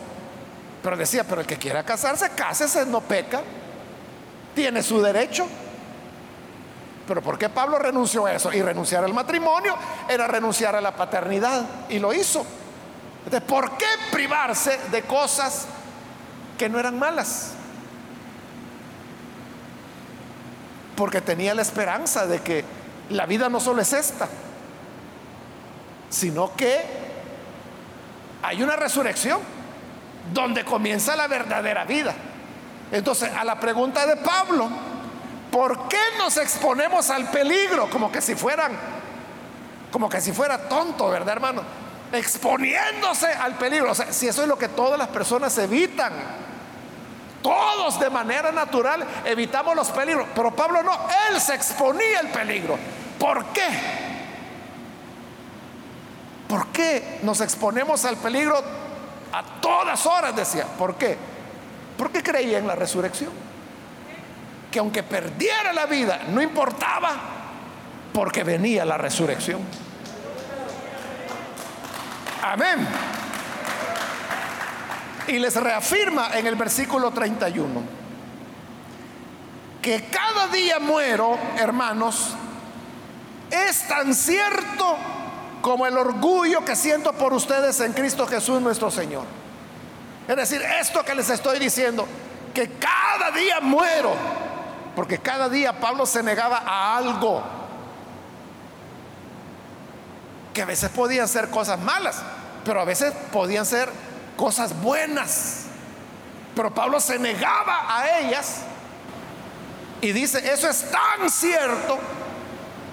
[0.82, 3.42] pero decía, pero el que quiera casarse, cásese, no peca,
[4.54, 5.46] tiene su derecho.
[7.06, 8.52] Pero ¿por qué Pablo renunció a eso?
[8.52, 9.76] Y renunciar al matrimonio
[10.08, 11.62] era renunciar a la paternidad.
[11.88, 12.44] Y lo hizo.
[13.24, 15.66] Entonces, ¿por qué privarse de cosas
[16.56, 17.52] que no eran malas?
[20.96, 22.64] Porque tenía la esperanza de que
[23.10, 24.28] la vida no solo es esta,
[26.08, 26.80] sino que
[28.42, 29.40] hay una resurrección
[30.32, 32.14] donde comienza la verdadera vida.
[32.90, 34.68] Entonces, a la pregunta de Pablo,
[35.51, 37.88] ¿por qué nos exponemos al peligro?
[37.90, 38.73] Como que si fueran,
[39.90, 41.62] como que si fuera tonto, ¿verdad, hermano?
[42.12, 43.92] Exponiéndose al peligro.
[43.92, 46.12] O sea, si eso es lo que todas las personas evitan.
[47.42, 50.29] Todos de manera natural evitamos los peligros.
[50.35, 50.92] Pero Pablo no,
[51.31, 52.79] él se exponía al peligro.
[53.18, 53.68] ¿Por qué?
[56.49, 58.57] ¿Por qué nos exponemos al peligro
[59.33, 60.35] a todas horas?
[60.35, 60.64] Decía.
[60.79, 61.18] ¿Por qué?
[61.96, 63.30] Porque creía en la resurrección.
[64.70, 67.12] Que aunque perdiera la vida, no importaba,
[68.12, 69.61] porque venía la resurrección.
[72.42, 72.87] Amén.
[75.28, 78.04] Y les reafirma en el versículo 31
[79.85, 82.35] que cada día muero, hermanos,
[83.50, 84.96] es tan cierto
[85.61, 89.24] como el orgullo que siento por ustedes en Cristo Jesús nuestro Señor.
[90.26, 92.06] Es decir, esto que les estoy diciendo,
[92.54, 94.14] que cada día muero,
[94.96, 97.42] porque cada día Pablo se negaba a algo,
[100.54, 102.22] que a veces podían ser cosas malas,
[102.64, 103.90] pero a veces podían ser
[104.37, 105.64] cosas buenas.
[106.54, 108.58] Pero Pablo se negaba a ellas
[110.00, 111.98] y dice, eso es tan cierto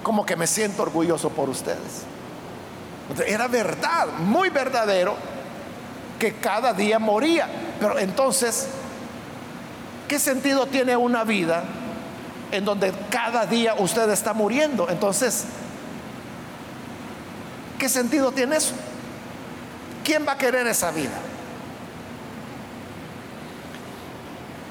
[0.02, 2.02] como que me siento orgulloso por ustedes.
[3.26, 5.16] Era verdad, muy verdadero
[6.22, 7.48] que cada día moría.
[7.80, 8.68] Pero entonces,
[10.06, 11.64] ¿qué sentido tiene una vida
[12.52, 14.88] en donde cada día usted está muriendo?
[14.88, 15.46] Entonces,
[17.76, 18.72] ¿qué sentido tiene eso?
[20.04, 21.18] ¿Quién va a querer esa vida?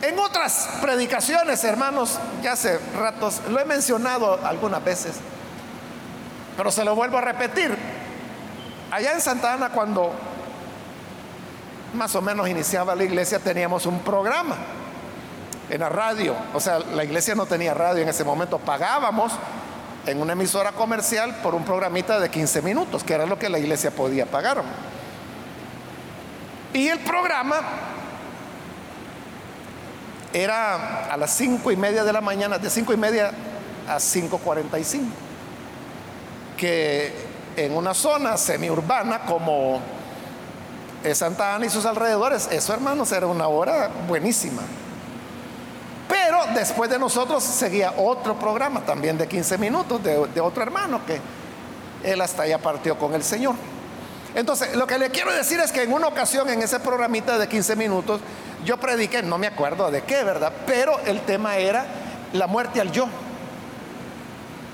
[0.03, 5.15] En otras predicaciones, hermanos, ya hace ratos, lo he mencionado algunas veces,
[6.55, 7.77] pero se lo vuelvo a repetir.
[8.89, 10.13] Allá en Santa Ana, cuando
[11.93, 14.55] más o menos iniciaba la iglesia, teníamos un programa
[15.69, 16.35] en la radio.
[16.53, 18.59] O sea, la iglesia no tenía radio en ese momento.
[18.59, 19.33] Pagábamos
[20.05, 23.59] en una emisora comercial por un programita de 15 minutos, que era lo que la
[23.59, 24.63] iglesia podía pagar.
[26.73, 27.57] Y el programa
[30.33, 33.31] era a las cinco y media de la mañana, de cinco y media
[33.87, 35.01] a 5.45,
[36.57, 37.13] que
[37.57, 39.81] en una zona semiurbana como
[41.13, 44.61] Santa Ana y sus alrededores, eso hermanos era una hora buenísima.
[46.07, 51.19] Pero después de nosotros seguía otro programa también de 15 minutos de, otro hermano que
[52.03, 53.55] él hasta allá partió con el Señor.
[54.35, 57.47] Entonces, lo que le quiero decir es que en una ocasión en ese programita de
[57.47, 58.21] 15 minutos,
[58.65, 60.51] yo prediqué, no me acuerdo de qué, ¿verdad?
[60.65, 61.85] Pero el tema era
[62.33, 63.07] la muerte al yo.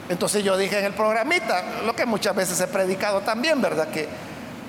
[0.09, 3.89] Entonces yo dije en el programita, lo que muchas veces he predicado también, ¿verdad?
[3.89, 4.07] Que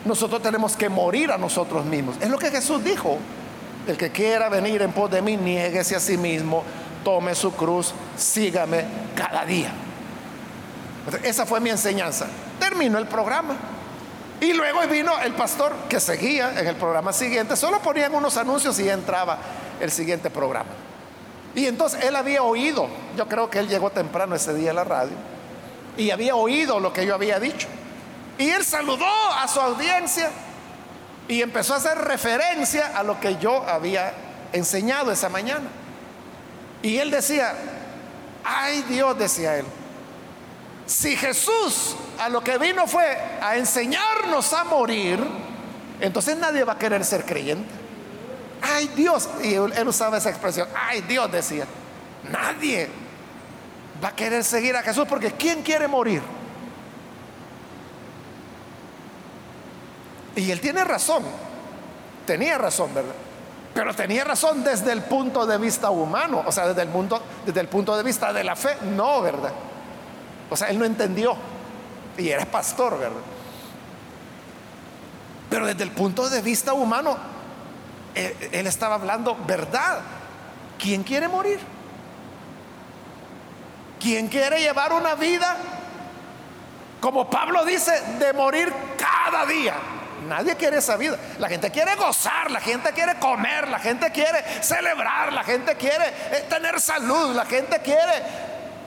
[0.04, 2.16] nosotros tenemos que morir a nosotros mismos.
[2.20, 3.18] Es lo que Jesús dijo.
[3.86, 6.62] El que quiera venir en pos de mí, niéguese a sí mismo,
[7.03, 8.84] tome su cruz, sígame
[9.14, 9.72] cada día.
[11.22, 12.26] Esa fue mi enseñanza.
[12.61, 13.57] Terminó el programa.
[14.40, 17.57] Y luego vino el pastor que seguía en el programa siguiente.
[17.57, 19.38] Solo ponían unos anuncios y entraba
[19.80, 20.70] el siguiente programa.
[21.55, 24.84] Y entonces él había oído, yo creo que él llegó temprano ese día a la
[24.84, 25.16] radio,
[25.96, 27.66] y había oído lo que yo había dicho.
[28.39, 30.30] Y él saludó a su audiencia
[31.26, 34.14] y empezó a hacer referencia a lo que yo había
[34.53, 35.68] enseñado esa mañana.
[36.82, 37.55] Y él decía,
[38.45, 39.66] ay Dios, decía él,
[40.86, 45.22] si Jesús a lo que vino fue a enseñarnos a morir,
[46.01, 47.68] entonces nadie va a querer ser creyente.
[48.62, 51.66] ay Dios, y él usaba esa expresión, ay Dios decía,
[52.30, 52.89] nadie
[54.03, 56.22] va a querer seguir a Jesús porque ¿quién quiere morir?
[60.39, 61.24] Y él tiene razón,
[62.24, 63.14] tenía razón, ¿verdad?
[63.74, 67.61] Pero tenía razón desde el punto de vista humano, o sea, desde el, mundo, desde
[67.61, 69.53] el punto de vista de la fe, no, ¿verdad?
[70.49, 71.36] O sea, él no entendió
[72.16, 73.20] y era pastor, ¿verdad?
[75.51, 77.16] Pero desde el punto de vista humano,
[78.14, 80.01] él, él estaba hablando verdad.
[80.78, 81.59] ¿Quién quiere morir?
[83.99, 85.57] ¿Quién quiere llevar una vida,
[87.01, 89.74] como Pablo dice, de morir cada día?
[90.29, 91.16] Nadie quiere esa vida.
[91.39, 96.07] La gente quiere gozar, la gente quiere comer, la gente quiere celebrar, la gente quiere
[96.07, 98.22] eh, tener salud, la gente quiere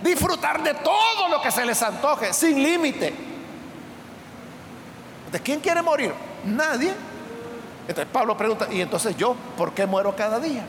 [0.02, 3.14] disfrutar de todo lo que se les antoje, sin límite.
[5.32, 6.14] ¿De quién quiere morir?
[6.46, 6.94] Nadie.
[7.88, 10.64] Entonces Pablo pregunta, ¿y entonces yo por qué muero cada día?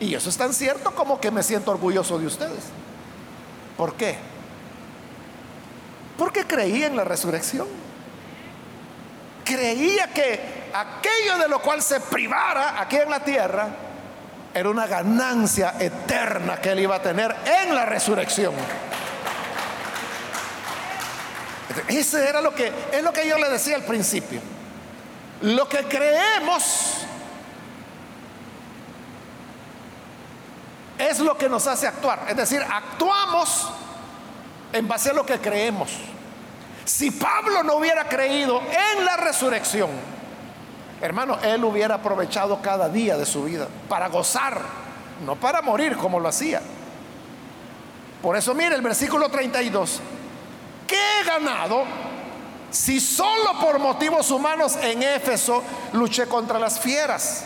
[0.00, 2.64] Y eso es tan cierto como que me siento orgulloso de ustedes.
[3.76, 4.16] ¿Por qué?
[6.18, 7.83] Porque creía en la resurrección.
[9.44, 13.68] Creía que aquello de lo cual se privara aquí en la tierra
[14.54, 18.54] era una ganancia eterna que él iba a tener en la resurrección.
[21.88, 24.40] Ese era lo que es lo que yo le decía al principio.
[25.42, 27.04] Lo que creemos
[30.98, 32.26] es lo que nos hace actuar.
[32.28, 33.68] Es decir, actuamos
[34.72, 35.90] en base a lo que creemos.
[36.84, 39.90] Si Pablo no hubiera creído en la resurrección,
[41.00, 44.60] hermano, él hubiera aprovechado cada día de su vida para gozar,
[45.24, 46.60] no para morir como lo hacía.
[48.20, 50.00] Por eso mire el versículo 32.
[50.86, 51.84] ¿Qué he ganado
[52.70, 55.62] si solo por motivos humanos en Éfeso
[55.92, 57.44] luché contra las fieras?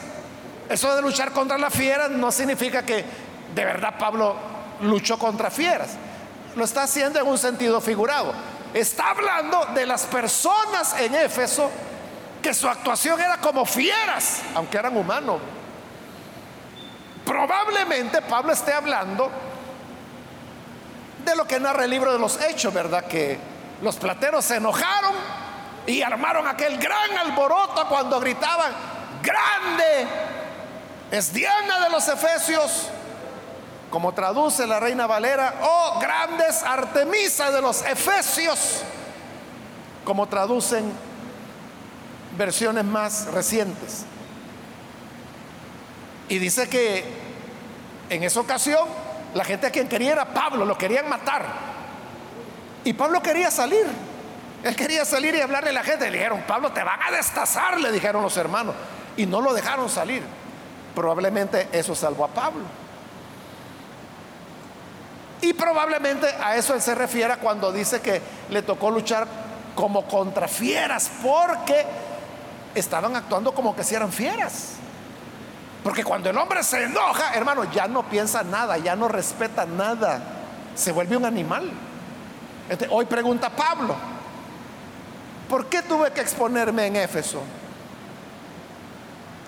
[0.69, 3.05] Eso de luchar contra las fieras no significa que
[3.55, 4.37] de verdad Pablo
[4.83, 5.91] luchó contra fieras.
[6.57, 8.33] Lo está haciendo en un sentido figurado.
[8.75, 11.71] Está hablando de las personas en Éfeso
[12.43, 15.41] que su actuación era como fieras, aunque eran humanos.
[17.25, 19.31] Probablemente Pablo esté hablando
[21.25, 23.05] de lo que narra el libro de los hechos, ¿verdad?
[23.07, 23.39] Que
[23.83, 25.15] los plateros se enojaron
[25.87, 28.73] y armaron aquel gran alboroto cuando gritaban,
[29.23, 30.07] grande
[31.11, 32.89] es Diana de los Efesios
[33.91, 38.83] como traduce la Reina Valera, oh grandes Artemisa de los Efesios,
[40.05, 40.93] como traducen
[42.37, 44.05] versiones más recientes.
[46.29, 47.05] Y dice que
[48.11, 48.87] en esa ocasión
[49.35, 51.45] la gente a quien quería era Pablo, lo querían matar.
[52.85, 53.87] Y Pablo quería salir.
[54.63, 56.11] Él quería salir y hablarle a la gente.
[56.11, 58.75] Le dijeron, Pablo, te van a destazar, le dijeron los hermanos.
[59.17, 60.23] Y no lo dejaron salir.
[60.95, 62.65] Probablemente eso salvó a Pablo.
[65.41, 68.21] Y probablemente a eso él se refiere cuando dice que
[68.51, 69.27] le tocó luchar
[69.75, 71.87] como contra fieras, porque
[72.75, 74.75] estaban actuando como que si eran fieras.
[75.85, 80.21] Porque cuando el hombre se enoja, hermano, ya no piensa nada, ya no respeta nada,
[80.75, 81.71] se vuelve un animal.
[82.69, 83.95] Este, hoy pregunta Pablo,
[85.49, 87.41] ¿por qué tuve que exponerme en Éfeso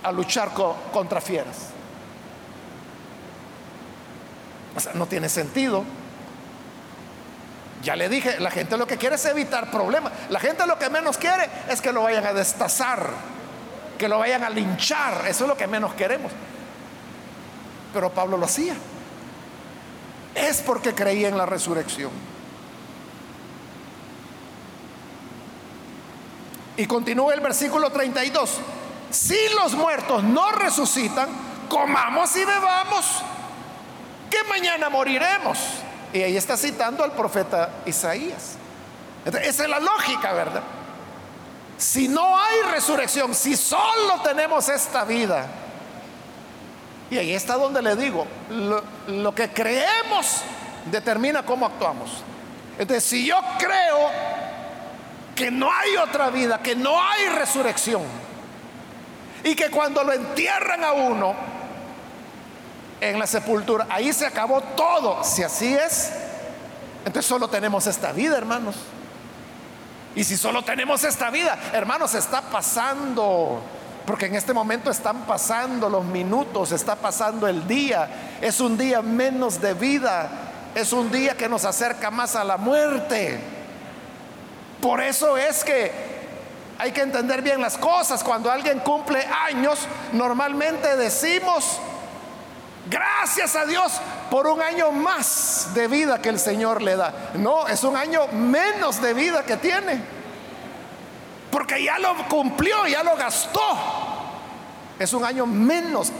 [0.02, 0.50] a luchar
[0.92, 1.79] contra fieras?
[4.76, 5.84] O sea, no tiene sentido.
[7.82, 10.12] Ya le dije, la gente lo que quiere es evitar problemas.
[10.28, 13.08] La gente lo que menos quiere es que lo vayan a destazar,
[13.98, 15.26] que lo vayan a linchar.
[15.26, 16.30] Eso es lo que menos queremos.
[17.92, 18.74] Pero Pablo lo hacía.
[20.34, 22.10] Es porque creía en la resurrección.
[26.76, 28.58] Y continúa el versículo 32.
[29.10, 31.28] Si los muertos no resucitan,
[31.68, 33.22] comamos y bebamos
[34.30, 35.58] que mañana moriremos.
[36.12, 38.56] Y ahí está citando al profeta Isaías.
[39.24, 40.62] esa es la lógica, ¿verdad?
[41.76, 45.46] Si no hay resurrección, si solo tenemos esta vida,
[47.10, 50.42] y ahí está donde le digo, lo, lo que creemos
[50.90, 52.10] determina cómo actuamos.
[52.78, 54.10] Entonces, si yo creo
[55.34, 58.02] que no hay otra vida, que no hay resurrección,
[59.42, 61.34] y que cuando lo entierran a uno,
[63.00, 63.86] en la sepultura.
[63.88, 65.24] Ahí se acabó todo.
[65.24, 66.12] Si así es,
[67.04, 68.76] entonces solo tenemos esta vida, hermanos.
[70.14, 73.62] Y si solo tenemos esta vida, hermanos, está pasando.
[74.06, 78.08] Porque en este momento están pasando los minutos, está pasando el día.
[78.40, 80.28] Es un día menos de vida.
[80.74, 83.40] Es un día que nos acerca más a la muerte.
[84.80, 85.92] Por eso es que
[86.78, 88.24] hay que entender bien las cosas.
[88.24, 89.80] Cuando alguien cumple años,
[90.12, 91.78] normalmente decimos,
[92.90, 93.92] gracias a Dios
[94.30, 97.30] por un año más de vida que el Señor le da.
[97.34, 100.02] No, es un año menos de vida que tiene.
[101.50, 103.60] Porque ya lo cumplió, ya lo gastó.
[104.98, 106.12] Es un año menos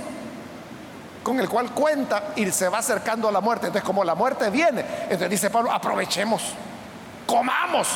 [1.23, 3.67] con el cual cuenta y se va acercando a la muerte.
[3.67, 6.55] Entonces, como la muerte viene, entonces dice Pablo, aprovechemos,
[7.27, 7.89] comamos,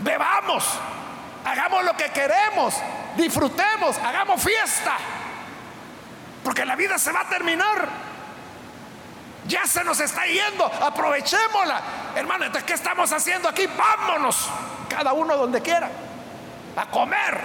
[0.00, 0.64] bebamos,
[1.44, 2.74] hagamos lo que queremos,
[3.16, 4.96] disfrutemos, hagamos fiesta,
[6.42, 8.05] porque la vida se va a terminar.
[9.46, 11.80] Ya se nos está yendo, aprovechémosla.
[12.16, 13.66] Hermano, ¿qué estamos haciendo aquí?
[13.66, 14.48] Vámonos,
[14.88, 15.88] cada uno donde quiera,
[16.76, 17.40] a comer,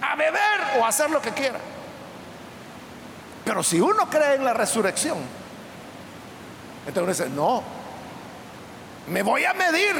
[0.00, 1.58] a beber o a hacer lo que quiera.
[3.44, 5.18] Pero si uno cree en la resurrección,
[6.86, 7.62] entonces uno dice, no,
[9.08, 9.94] me voy a medir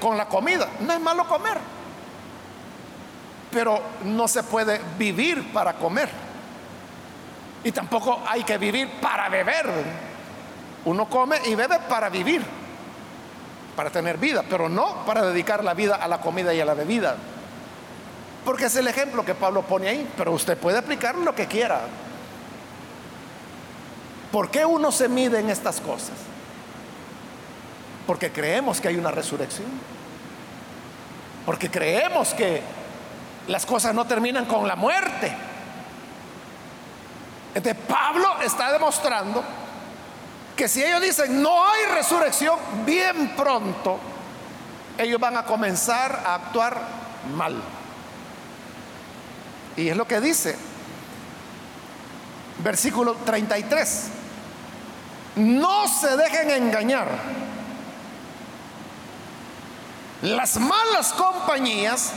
[0.00, 0.68] con la comida.
[0.80, 1.58] No es malo comer,
[3.50, 6.21] pero no se puede vivir para comer.
[7.64, 9.66] Y tampoco hay que vivir para beber.
[10.84, 12.42] Uno come y bebe para vivir,
[13.76, 16.74] para tener vida, pero no para dedicar la vida a la comida y a la
[16.74, 17.16] bebida.
[18.44, 21.82] Porque es el ejemplo que Pablo pone ahí, pero usted puede aplicar lo que quiera.
[24.32, 26.16] ¿Por qué uno se mide en estas cosas?
[28.06, 29.68] Porque creemos que hay una resurrección.
[31.46, 32.62] Porque creemos que
[33.46, 35.32] las cosas no terminan con la muerte.
[37.54, 39.42] Entonces Pablo está demostrando
[40.56, 43.98] que si ellos dicen no hay resurrección, bien pronto
[44.98, 46.80] ellos van a comenzar a actuar
[47.34, 47.60] mal.
[49.76, 50.56] Y es lo que dice
[52.62, 54.08] versículo 33.
[55.36, 57.08] No se dejen engañar.
[60.22, 62.12] Las malas compañías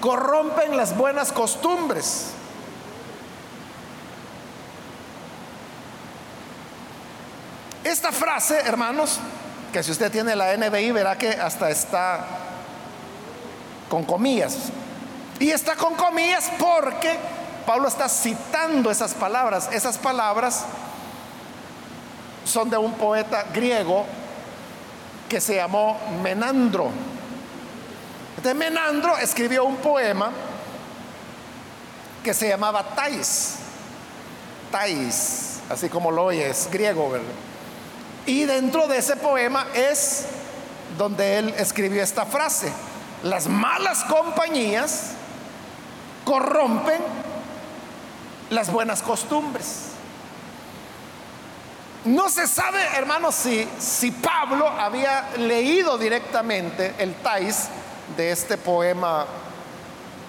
[0.00, 2.32] corrompen las buenas costumbres.
[7.84, 9.18] Esta frase, hermanos,
[9.72, 12.24] que si usted tiene la NBI verá que hasta está
[13.88, 14.56] con comillas.
[15.40, 17.18] Y está con comillas porque
[17.66, 19.68] Pablo está citando esas palabras.
[19.72, 20.64] Esas palabras
[22.44, 24.04] son de un poeta griego
[25.28, 26.90] que se llamó Menandro.
[28.36, 30.30] Entonces Menandro escribió un poema
[32.22, 33.56] que se llamaba Tais.
[34.70, 37.51] Tais, así como lo oyes, griego, ¿verdad?
[38.26, 40.26] Y dentro de ese poema es
[40.96, 42.72] donde él escribió esta frase.
[43.22, 45.12] Las malas compañías
[46.24, 47.00] corrompen
[48.50, 49.92] las buenas costumbres.
[52.04, 57.68] No se sabe, hermanos, si, si Pablo había leído directamente el Tais
[58.16, 59.24] de este poema,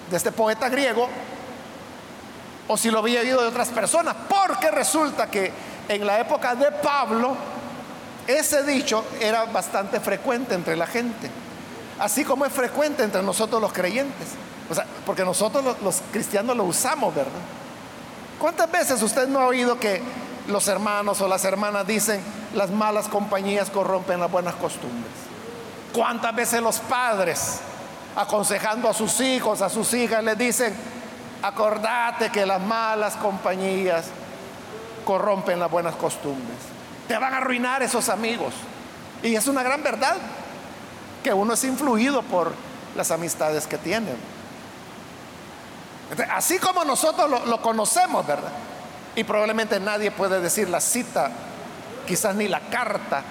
[0.08, 1.08] de este poeta griego,
[2.68, 5.52] o si lo había oído de otras personas, porque resulta que
[5.88, 7.36] en la época de Pablo,
[8.26, 11.30] ese dicho era bastante frecuente entre la gente,
[11.98, 14.28] así como es frecuente entre nosotros los creyentes,
[14.70, 17.32] o sea, porque nosotros los, los cristianos lo usamos, ¿verdad?
[18.38, 20.02] ¿Cuántas veces usted no ha oído que
[20.48, 22.20] los hermanos o las hermanas dicen,
[22.54, 25.12] las malas compañías corrompen las buenas costumbres.
[25.92, 27.60] ¿Cuántas veces los padres,
[28.16, 30.74] aconsejando a sus hijos, a sus hijas, les dicen,
[31.42, 34.06] acordate que las malas compañías
[35.04, 36.73] corrompen las buenas costumbres?
[37.08, 38.54] Te van a arruinar esos amigos.
[39.22, 40.16] Y es una gran verdad
[41.22, 42.52] que uno es influido por
[42.94, 44.16] las amistades que tienen.
[46.30, 48.52] Así como nosotros lo, lo conocemos, ¿verdad?
[49.16, 51.30] Y probablemente nadie puede decir la cita,
[52.06, 53.22] quizás ni la carta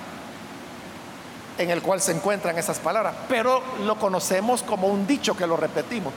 [1.58, 5.58] en el cual se encuentran esas palabras, pero lo conocemos como un dicho que lo
[5.58, 6.14] repetimos.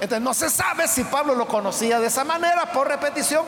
[0.00, 3.44] Entonces no se sabe si Pablo lo conocía de esa manera por repetición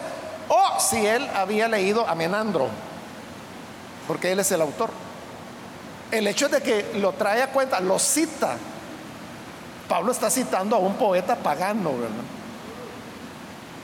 [0.48, 2.68] o si él había leído a Menandro,
[4.06, 4.90] porque él es el autor.
[6.10, 8.56] El hecho de que lo trae a cuenta, lo cita.
[9.88, 12.24] Pablo está citando a un poeta pagano, ¿verdad?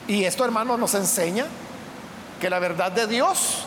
[0.08, 1.46] Y esto, hermano, nos enseña
[2.40, 3.64] que la verdad de Dios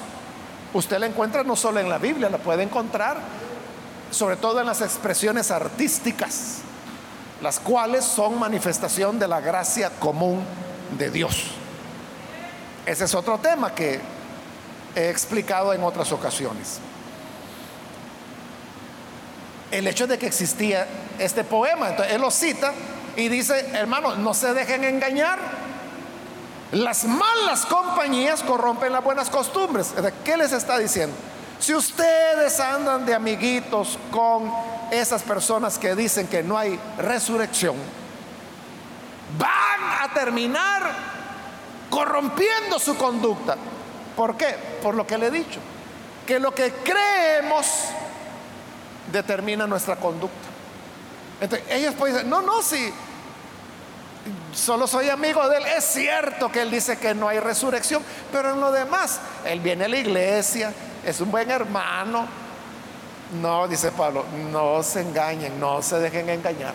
[0.74, 3.18] usted la encuentra no solo en la Biblia, la puede encontrar
[4.12, 6.58] sobre todo en las expresiones artísticas,
[7.42, 10.44] las cuales son manifestación de la gracia común
[10.98, 11.46] de Dios.
[12.86, 14.00] Ese es otro tema que
[14.96, 16.80] he explicado en otras ocasiones.
[19.72, 20.88] El hecho de que existía
[21.20, 22.74] este poema, entonces él lo cita
[23.16, 25.40] y dice, hermanos, no se dejen engañar
[26.72, 29.94] las malas compañías corrompen las buenas costumbres.
[30.24, 31.16] ¿Qué les está diciendo?
[31.60, 34.52] Si ustedes andan de amiguitos con
[34.92, 37.76] esas personas que dicen que no hay resurrección,
[39.38, 40.84] van a terminar
[41.90, 43.56] corrompiendo su conducta.
[44.16, 44.56] ¿Por qué?
[44.82, 45.60] Por lo que le he dicho.
[46.26, 47.68] Que lo que creemos
[49.12, 50.48] determina nuestra conducta.
[51.42, 52.92] Entonces, ellos pueden decir, no, no, si
[54.54, 58.02] solo soy amigo de él, es cierto que él dice que no hay resurrección,
[58.32, 60.74] pero en lo demás, él viene a la iglesia,
[61.06, 62.26] es un buen hermano.
[63.42, 66.74] No, dice Pablo, no se engañen, no se dejen engañar.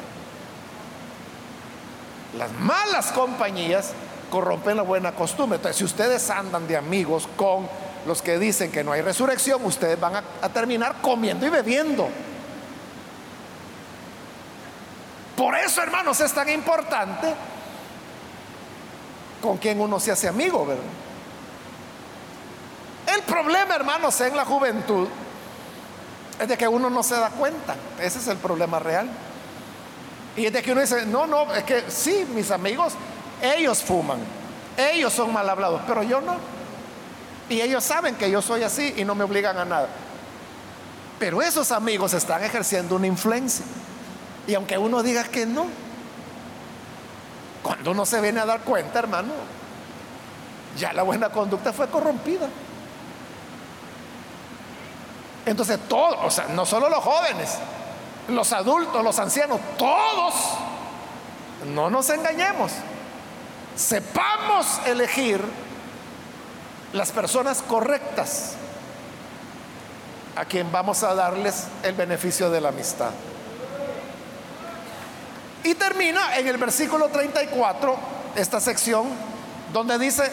[2.36, 3.92] Las malas compañías
[4.30, 5.56] corrompen la buena costumbre.
[5.56, 7.68] Entonces, si ustedes andan de amigos con
[8.06, 12.08] los que dicen que no hay resurrección, ustedes van a, terminar comiendo y bebiendo.
[15.36, 17.34] Por eso, hermanos, es tan importante
[19.42, 20.84] con quien uno se hace amigo, ¿verdad?
[23.14, 25.08] El problema, hermanos, en la juventud
[26.38, 27.74] es de que uno no se da cuenta.
[28.00, 29.10] Ese es el problema real.
[30.36, 32.94] Y es de que uno dice, no, no, es que sí, mis amigos,
[33.42, 34.20] ellos fuman,
[34.76, 36.36] ellos son mal hablados, pero yo no.
[37.48, 39.88] Y ellos saben que yo soy así y no me obligan a nada.
[41.18, 43.64] Pero esos amigos están ejerciendo una influencia.
[44.46, 45.66] Y aunque uno diga que no,
[47.62, 49.32] cuando uno se viene a dar cuenta, hermano,
[50.78, 52.48] ya la buena conducta fue corrompida.
[55.44, 57.58] Entonces todos, o sea, no solo los jóvenes,
[58.28, 60.34] los adultos, los ancianos, todos,
[61.66, 62.72] no nos engañemos,
[63.76, 65.42] sepamos elegir
[66.92, 68.54] las personas correctas
[70.36, 73.10] a quien vamos a darles el beneficio de la amistad.
[75.62, 77.96] Y termina en el versículo 34,
[78.36, 79.08] esta sección,
[79.72, 80.30] donde dice,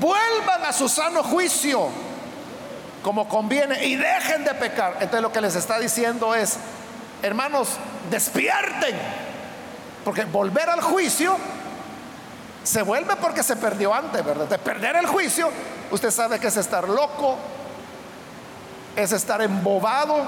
[0.00, 1.88] vuelvan a su sano juicio,
[3.02, 4.94] como conviene, y dejen de pecar.
[5.00, 6.58] Entonces lo que les está diciendo es,
[7.22, 7.70] hermanos,
[8.10, 8.96] despierten,
[10.04, 11.36] porque volver al juicio
[12.62, 14.46] se vuelve porque se perdió antes, ¿verdad?
[14.46, 15.50] De perder el juicio,
[15.90, 17.36] usted sabe que es estar loco,
[18.96, 20.26] es estar embobado,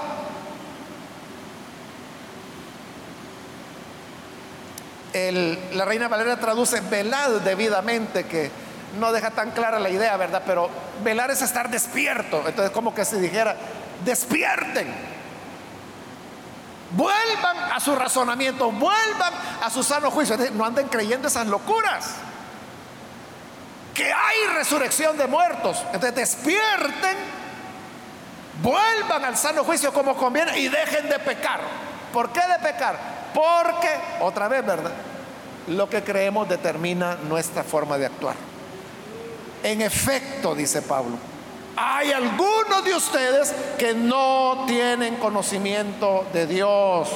[5.72, 8.50] la Reina Valera traduce velad debidamente, que
[8.98, 10.42] no deja tan clara la idea, ¿verdad?
[10.46, 10.70] Pero
[11.02, 12.44] velar es estar despierto.
[12.46, 13.56] Entonces, como que se dijera,
[14.04, 15.17] despierten.
[16.90, 19.32] Vuelvan a su razonamiento, vuelvan
[19.62, 20.36] a su sano juicio.
[20.52, 22.14] No anden creyendo esas locuras.
[23.94, 25.78] Que hay resurrección de muertos.
[25.92, 27.16] Entonces despierten,
[28.62, 31.60] vuelvan al sano juicio como conviene y dejen de pecar.
[32.12, 32.96] ¿Por qué de pecar?
[33.34, 34.92] Porque, otra vez, ¿verdad?
[35.66, 38.36] Lo que creemos determina nuestra forma de actuar.
[39.62, 41.18] En efecto, dice Pablo,
[41.76, 47.08] hay algunos de ustedes que no tienen conocimiento de Dios.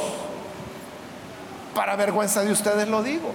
[1.74, 3.32] Para vergüenza de ustedes lo digo.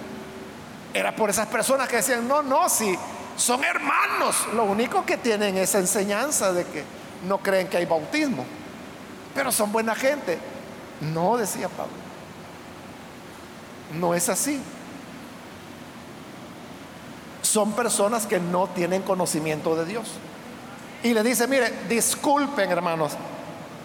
[0.94, 2.96] Era por esas personas que decían, no, no, si
[3.36, 6.84] son hermanos, lo único que tienen es enseñanza de que
[7.26, 8.44] no creen que hay bautismo,
[9.34, 10.38] pero son buena gente.
[11.00, 11.92] No, decía Pablo.
[13.98, 14.60] No es así.
[17.42, 20.08] Son personas que no tienen conocimiento de Dios.
[21.02, 23.12] Y le dice, mire, disculpen hermanos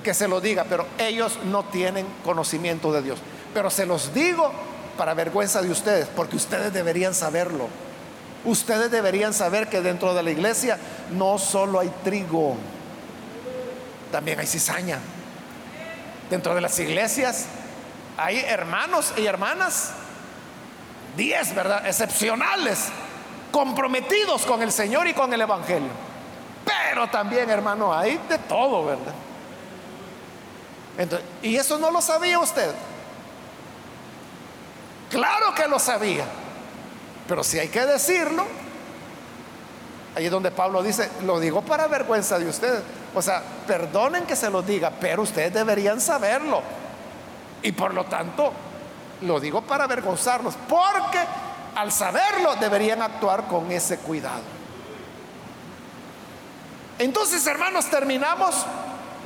[0.03, 3.19] que se lo diga, pero ellos no tienen conocimiento de Dios.
[3.53, 4.51] Pero se los digo
[4.97, 7.67] para vergüenza de ustedes, porque ustedes deberían saberlo.
[8.45, 10.77] Ustedes deberían saber que dentro de la iglesia
[11.11, 12.57] no solo hay trigo,
[14.11, 14.99] también hay cizaña.
[16.29, 17.45] Dentro de las iglesias
[18.17, 19.91] hay hermanos y hermanas,
[21.15, 21.87] diez, ¿verdad?
[21.87, 22.89] Excepcionales,
[23.51, 26.12] comprometidos con el Señor y con el Evangelio.
[26.89, 29.13] Pero también, hermano, hay de todo, ¿verdad?
[30.97, 32.73] Entonces, y eso no lo sabía usted.
[35.09, 36.25] Claro que lo sabía,
[37.27, 38.45] pero si hay que decirlo,
[40.15, 42.81] ahí es donde Pablo dice, lo digo para vergüenza de ustedes.
[43.13, 46.61] O sea, perdonen que se lo diga, pero ustedes deberían saberlo.
[47.61, 48.51] Y por lo tanto,
[49.21, 51.19] lo digo para avergonzarlos, porque
[51.75, 54.62] al saberlo deberían actuar con ese cuidado.
[56.99, 58.55] Entonces, hermanos, terminamos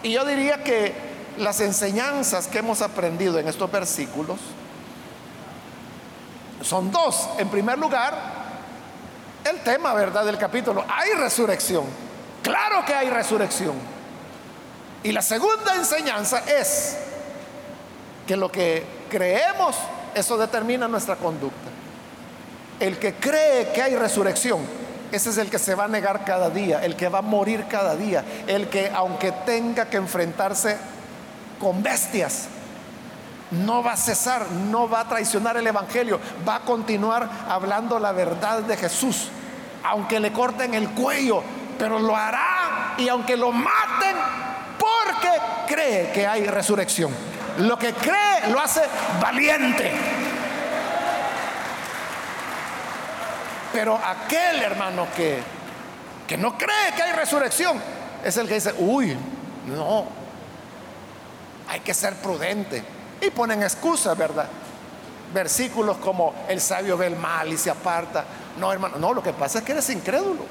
[0.04, 0.94] y yo diría que
[1.38, 4.40] las enseñanzas que hemos aprendido en estos versículos
[6.62, 7.30] son dos.
[7.38, 8.16] En primer lugar,
[9.44, 10.84] el tema, ¿verdad?, del capítulo.
[10.88, 11.86] Hay resurrección.
[12.42, 13.76] Claro que hay resurrección.
[15.04, 16.98] Y la segunda enseñanza es
[18.26, 19.76] que lo que creemos,
[20.16, 21.70] eso determina nuestra conducta.
[22.80, 24.60] El que cree que hay resurrección,
[25.12, 27.66] ese es el que se va a negar cada día, el que va a morir
[27.70, 30.78] cada día, el que aunque tenga que enfrentarse
[31.60, 32.48] con bestias,
[33.52, 38.12] no va a cesar, no va a traicionar el Evangelio, va a continuar hablando la
[38.12, 39.30] verdad de Jesús,
[39.84, 41.42] aunque le corten el cuello,
[41.80, 44.16] pero lo hará y aunque lo maten,
[44.78, 45.30] porque
[45.68, 47.12] cree que hay resurrección.
[47.60, 48.82] Lo que cree lo hace
[49.22, 49.92] valiente.
[53.74, 55.40] Pero aquel hermano que,
[56.28, 57.82] que no cree que hay resurrección
[58.24, 59.16] es el que dice, uy,
[59.68, 60.06] no,
[61.68, 62.84] hay que ser prudente.
[63.22, 64.48] Y ponen excusas, ¿verdad?
[65.34, 68.24] Versículos como el sabio ve el mal y se aparta.
[68.60, 70.46] No, hermano, no, lo que pasa es que eres incrédulo.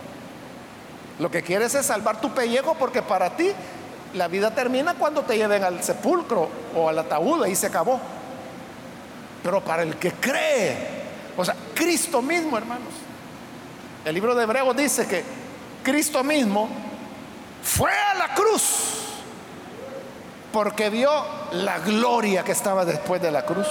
[1.19, 3.51] Lo que quieres es salvar tu pellejo porque para ti
[4.15, 7.99] la vida termina cuando te lleven al sepulcro o al ataúd y se acabó.
[9.43, 10.77] Pero para el que cree,
[11.37, 12.93] o sea, Cristo mismo, hermanos.
[14.07, 15.25] El libro de Hebreos dice que
[15.83, 16.69] Cristo mismo
[17.61, 18.93] fue a la cruz
[20.53, 21.11] porque vio
[21.51, 23.67] la gloria que estaba después de la cruz.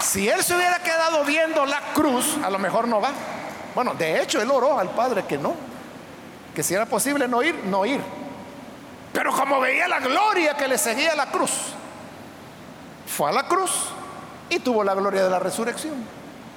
[0.00, 3.12] Si él se hubiera quedado viendo la cruz, a lo mejor no va.
[3.76, 5.54] Bueno, de hecho, él oró al Padre que no,
[6.52, 8.00] que si era posible no ir, no ir.
[9.12, 11.52] Pero como veía la gloria que le seguía la cruz,
[13.06, 13.70] fue a la cruz
[14.50, 15.94] y tuvo la gloria de la resurrección.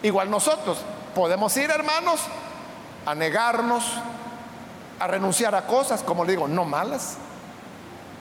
[0.01, 0.79] Igual nosotros
[1.17, 2.21] podemos ir, hermanos,
[3.03, 3.83] a negarnos,
[4.99, 7.17] a renunciar a cosas, como le digo, no malas,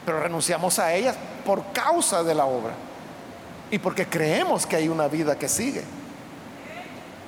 [0.07, 2.73] pero renunciamos a ellas por causa de la obra
[3.71, 5.85] y porque creemos que hay una vida que sigue.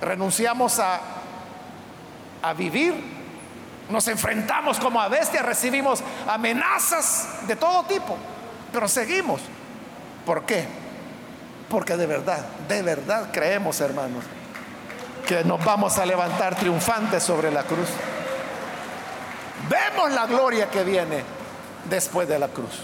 [0.00, 1.00] Renunciamos a,
[2.40, 2.94] a vivir,
[3.90, 8.16] nos enfrentamos como a bestias, recibimos amenazas de todo tipo,
[8.72, 9.42] pero seguimos.
[10.24, 10.64] ¿Por qué?
[11.68, 14.24] Porque de verdad, de verdad creemos, hermanos,
[15.28, 17.90] que nos vamos a levantar triunfantes sobre la cruz.
[19.68, 21.22] Vemos la gloria que viene
[21.84, 22.80] después de la cruz.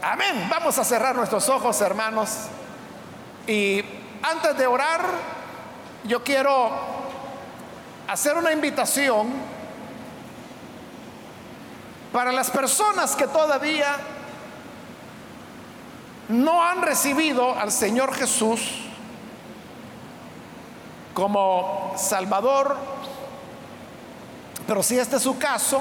[0.00, 0.46] Amén.
[0.48, 2.30] Vamos a cerrar nuestros ojos, hermanos.
[3.48, 3.84] Y
[4.22, 5.00] antes de orar,
[6.04, 6.70] yo quiero
[8.06, 9.32] hacer una invitación
[12.12, 13.96] para las personas que todavía
[16.28, 18.84] no han recibido al Señor Jesús
[21.14, 22.76] como Salvador,
[24.66, 25.80] pero si este es su caso,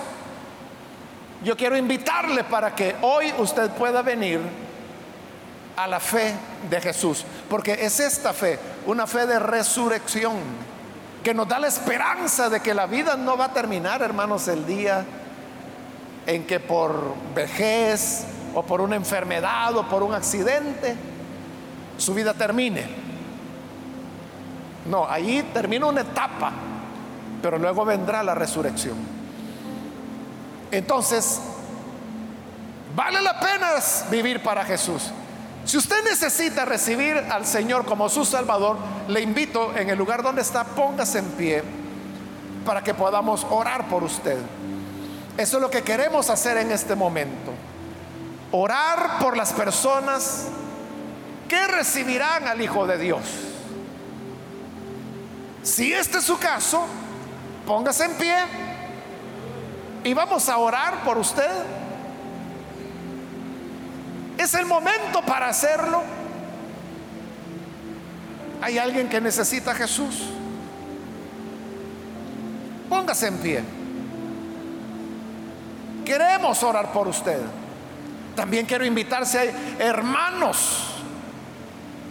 [1.44, 4.40] yo quiero invitarle para que hoy usted pueda venir
[5.76, 6.36] a la fe
[6.70, 10.38] de Jesús, porque es esta fe, una fe de resurrección,
[11.24, 14.66] que nos da la esperanza de que la vida no va a terminar, hermanos, el
[14.66, 15.06] día
[16.28, 20.96] en que por vejez o por una enfermedad o por un accidente
[21.98, 23.13] su vida termine.
[24.86, 26.52] No, ahí termina una etapa,
[27.42, 28.98] pero luego vendrá la resurrección.
[30.72, 31.40] Entonces,
[32.96, 33.70] vale la pena
[34.10, 35.12] vivir para Jesús.
[35.66, 38.78] Si usted necesita recibir al Señor como su Salvador,
[39.08, 41.64] le invito en el lugar donde está, póngase en pie
[42.66, 44.38] para que podamos orar por usted.
[45.38, 47.52] Eso es lo que queremos hacer en este momento.
[48.52, 50.48] Orar por las personas
[51.48, 53.22] que recibirán al Hijo de Dios.
[55.64, 56.86] Si este es su caso,
[57.66, 58.36] póngase en pie
[60.04, 61.50] y vamos a orar por usted.
[64.38, 66.04] Es el momento para hacerlo.
[68.62, 70.24] Hay alguien que necesita a Jesús.
[72.90, 73.64] Póngase en pie.
[76.06, 77.40] Queremos orar por usted.
[78.36, 80.90] También quiero invitarse a hermanos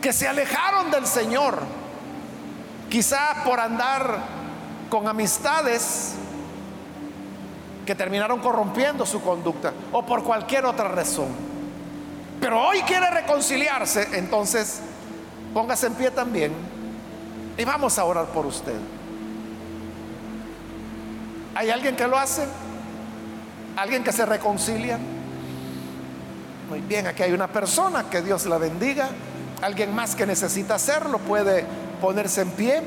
[0.01, 1.59] que se alejaron del Señor,
[2.93, 4.19] quizá por andar
[4.91, 6.13] con amistades
[7.87, 11.29] que terminaron corrompiendo su conducta o por cualquier otra razón.
[12.39, 14.81] Pero hoy quiere reconciliarse, entonces
[15.55, 16.53] póngase en pie también
[17.57, 18.77] y vamos a orar por usted.
[21.55, 22.45] ¿Hay alguien que lo hace?
[23.75, 24.99] ¿Alguien que se reconcilia?
[26.69, 29.09] Muy bien, aquí hay una persona, que Dios la bendiga.
[29.63, 31.65] Alguien más que necesita hacerlo puede
[32.03, 32.83] ponerse en pie.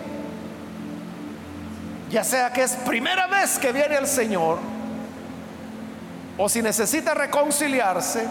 [2.11, 4.59] Ya sea que es primera vez que viene el Señor
[6.37, 8.27] o si necesita reconciliarse,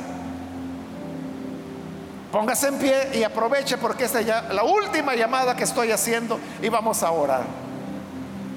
[2.31, 6.69] póngase en pie y aproveche porque esta es la última llamada que estoy haciendo y
[6.69, 7.45] vamos a orar.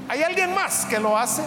[0.09, 1.43] ¿Hay alguien más que lo hace?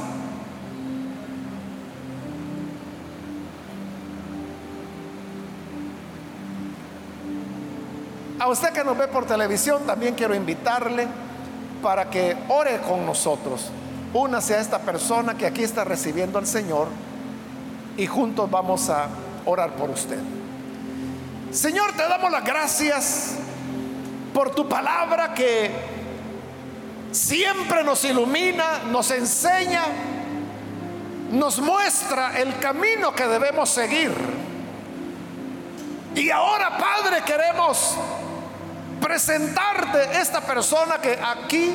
[8.40, 11.06] A usted que nos ve por televisión, también quiero invitarle
[11.82, 13.70] para que ore con nosotros.
[14.14, 16.88] Únase a esta persona que aquí está recibiendo al Señor
[17.98, 19.08] y juntos vamos a
[19.44, 20.18] orar por usted.
[21.52, 23.32] Señor, te damos las gracias
[24.32, 25.70] por tu palabra que
[27.12, 29.82] siempre nos ilumina, nos enseña,
[31.30, 34.14] nos muestra el camino que debemos seguir.
[36.14, 37.96] Y ahora, Padre, queremos
[39.10, 41.74] presentarte esta persona que aquí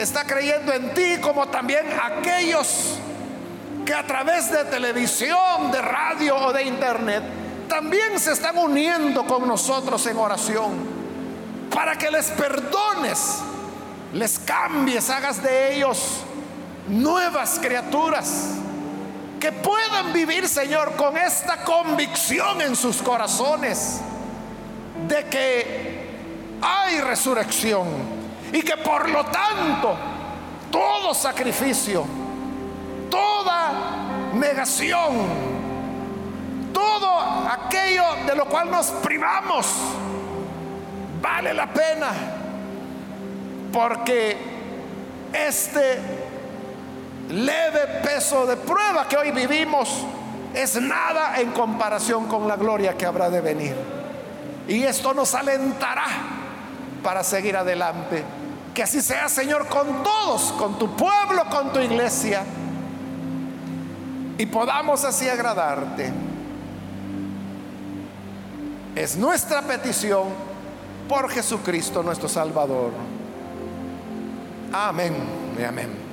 [0.00, 2.98] está creyendo en ti, como también aquellos
[3.84, 7.22] que a través de televisión, de radio o de internet
[7.68, 10.72] también se están uniendo con nosotros en oración.
[11.72, 13.38] Para que les perdones,
[14.12, 16.22] les cambies, hagas de ellos
[16.88, 18.54] nuevas criaturas.
[19.38, 24.00] Que puedan vivir, Señor, con esta convicción en sus corazones
[25.06, 25.95] de que
[26.60, 27.86] hay resurrección
[28.52, 29.96] y que por lo tanto
[30.70, 32.04] todo sacrificio,
[33.10, 33.72] toda
[34.34, 35.14] negación,
[36.72, 39.66] todo aquello de lo cual nos privamos,
[41.20, 42.08] vale la pena
[43.72, 44.36] porque
[45.32, 46.00] este
[47.30, 50.04] leve peso de prueba que hoy vivimos
[50.54, 53.76] es nada en comparación con la gloria que habrá de venir.
[54.68, 56.35] Y esto nos alentará
[57.06, 58.24] para seguir adelante.
[58.74, 62.42] Que así sea, Señor, con todos, con tu pueblo, con tu iglesia.
[64.36, 66.12] Y podamos así agradarte.
[68.96, 70.24] Es nuestra petición
[71.08, 72.90] por Jesucristo nuestro Salvador.
[74.72, 75.14] Amén
[75.60, 76.05] y amén.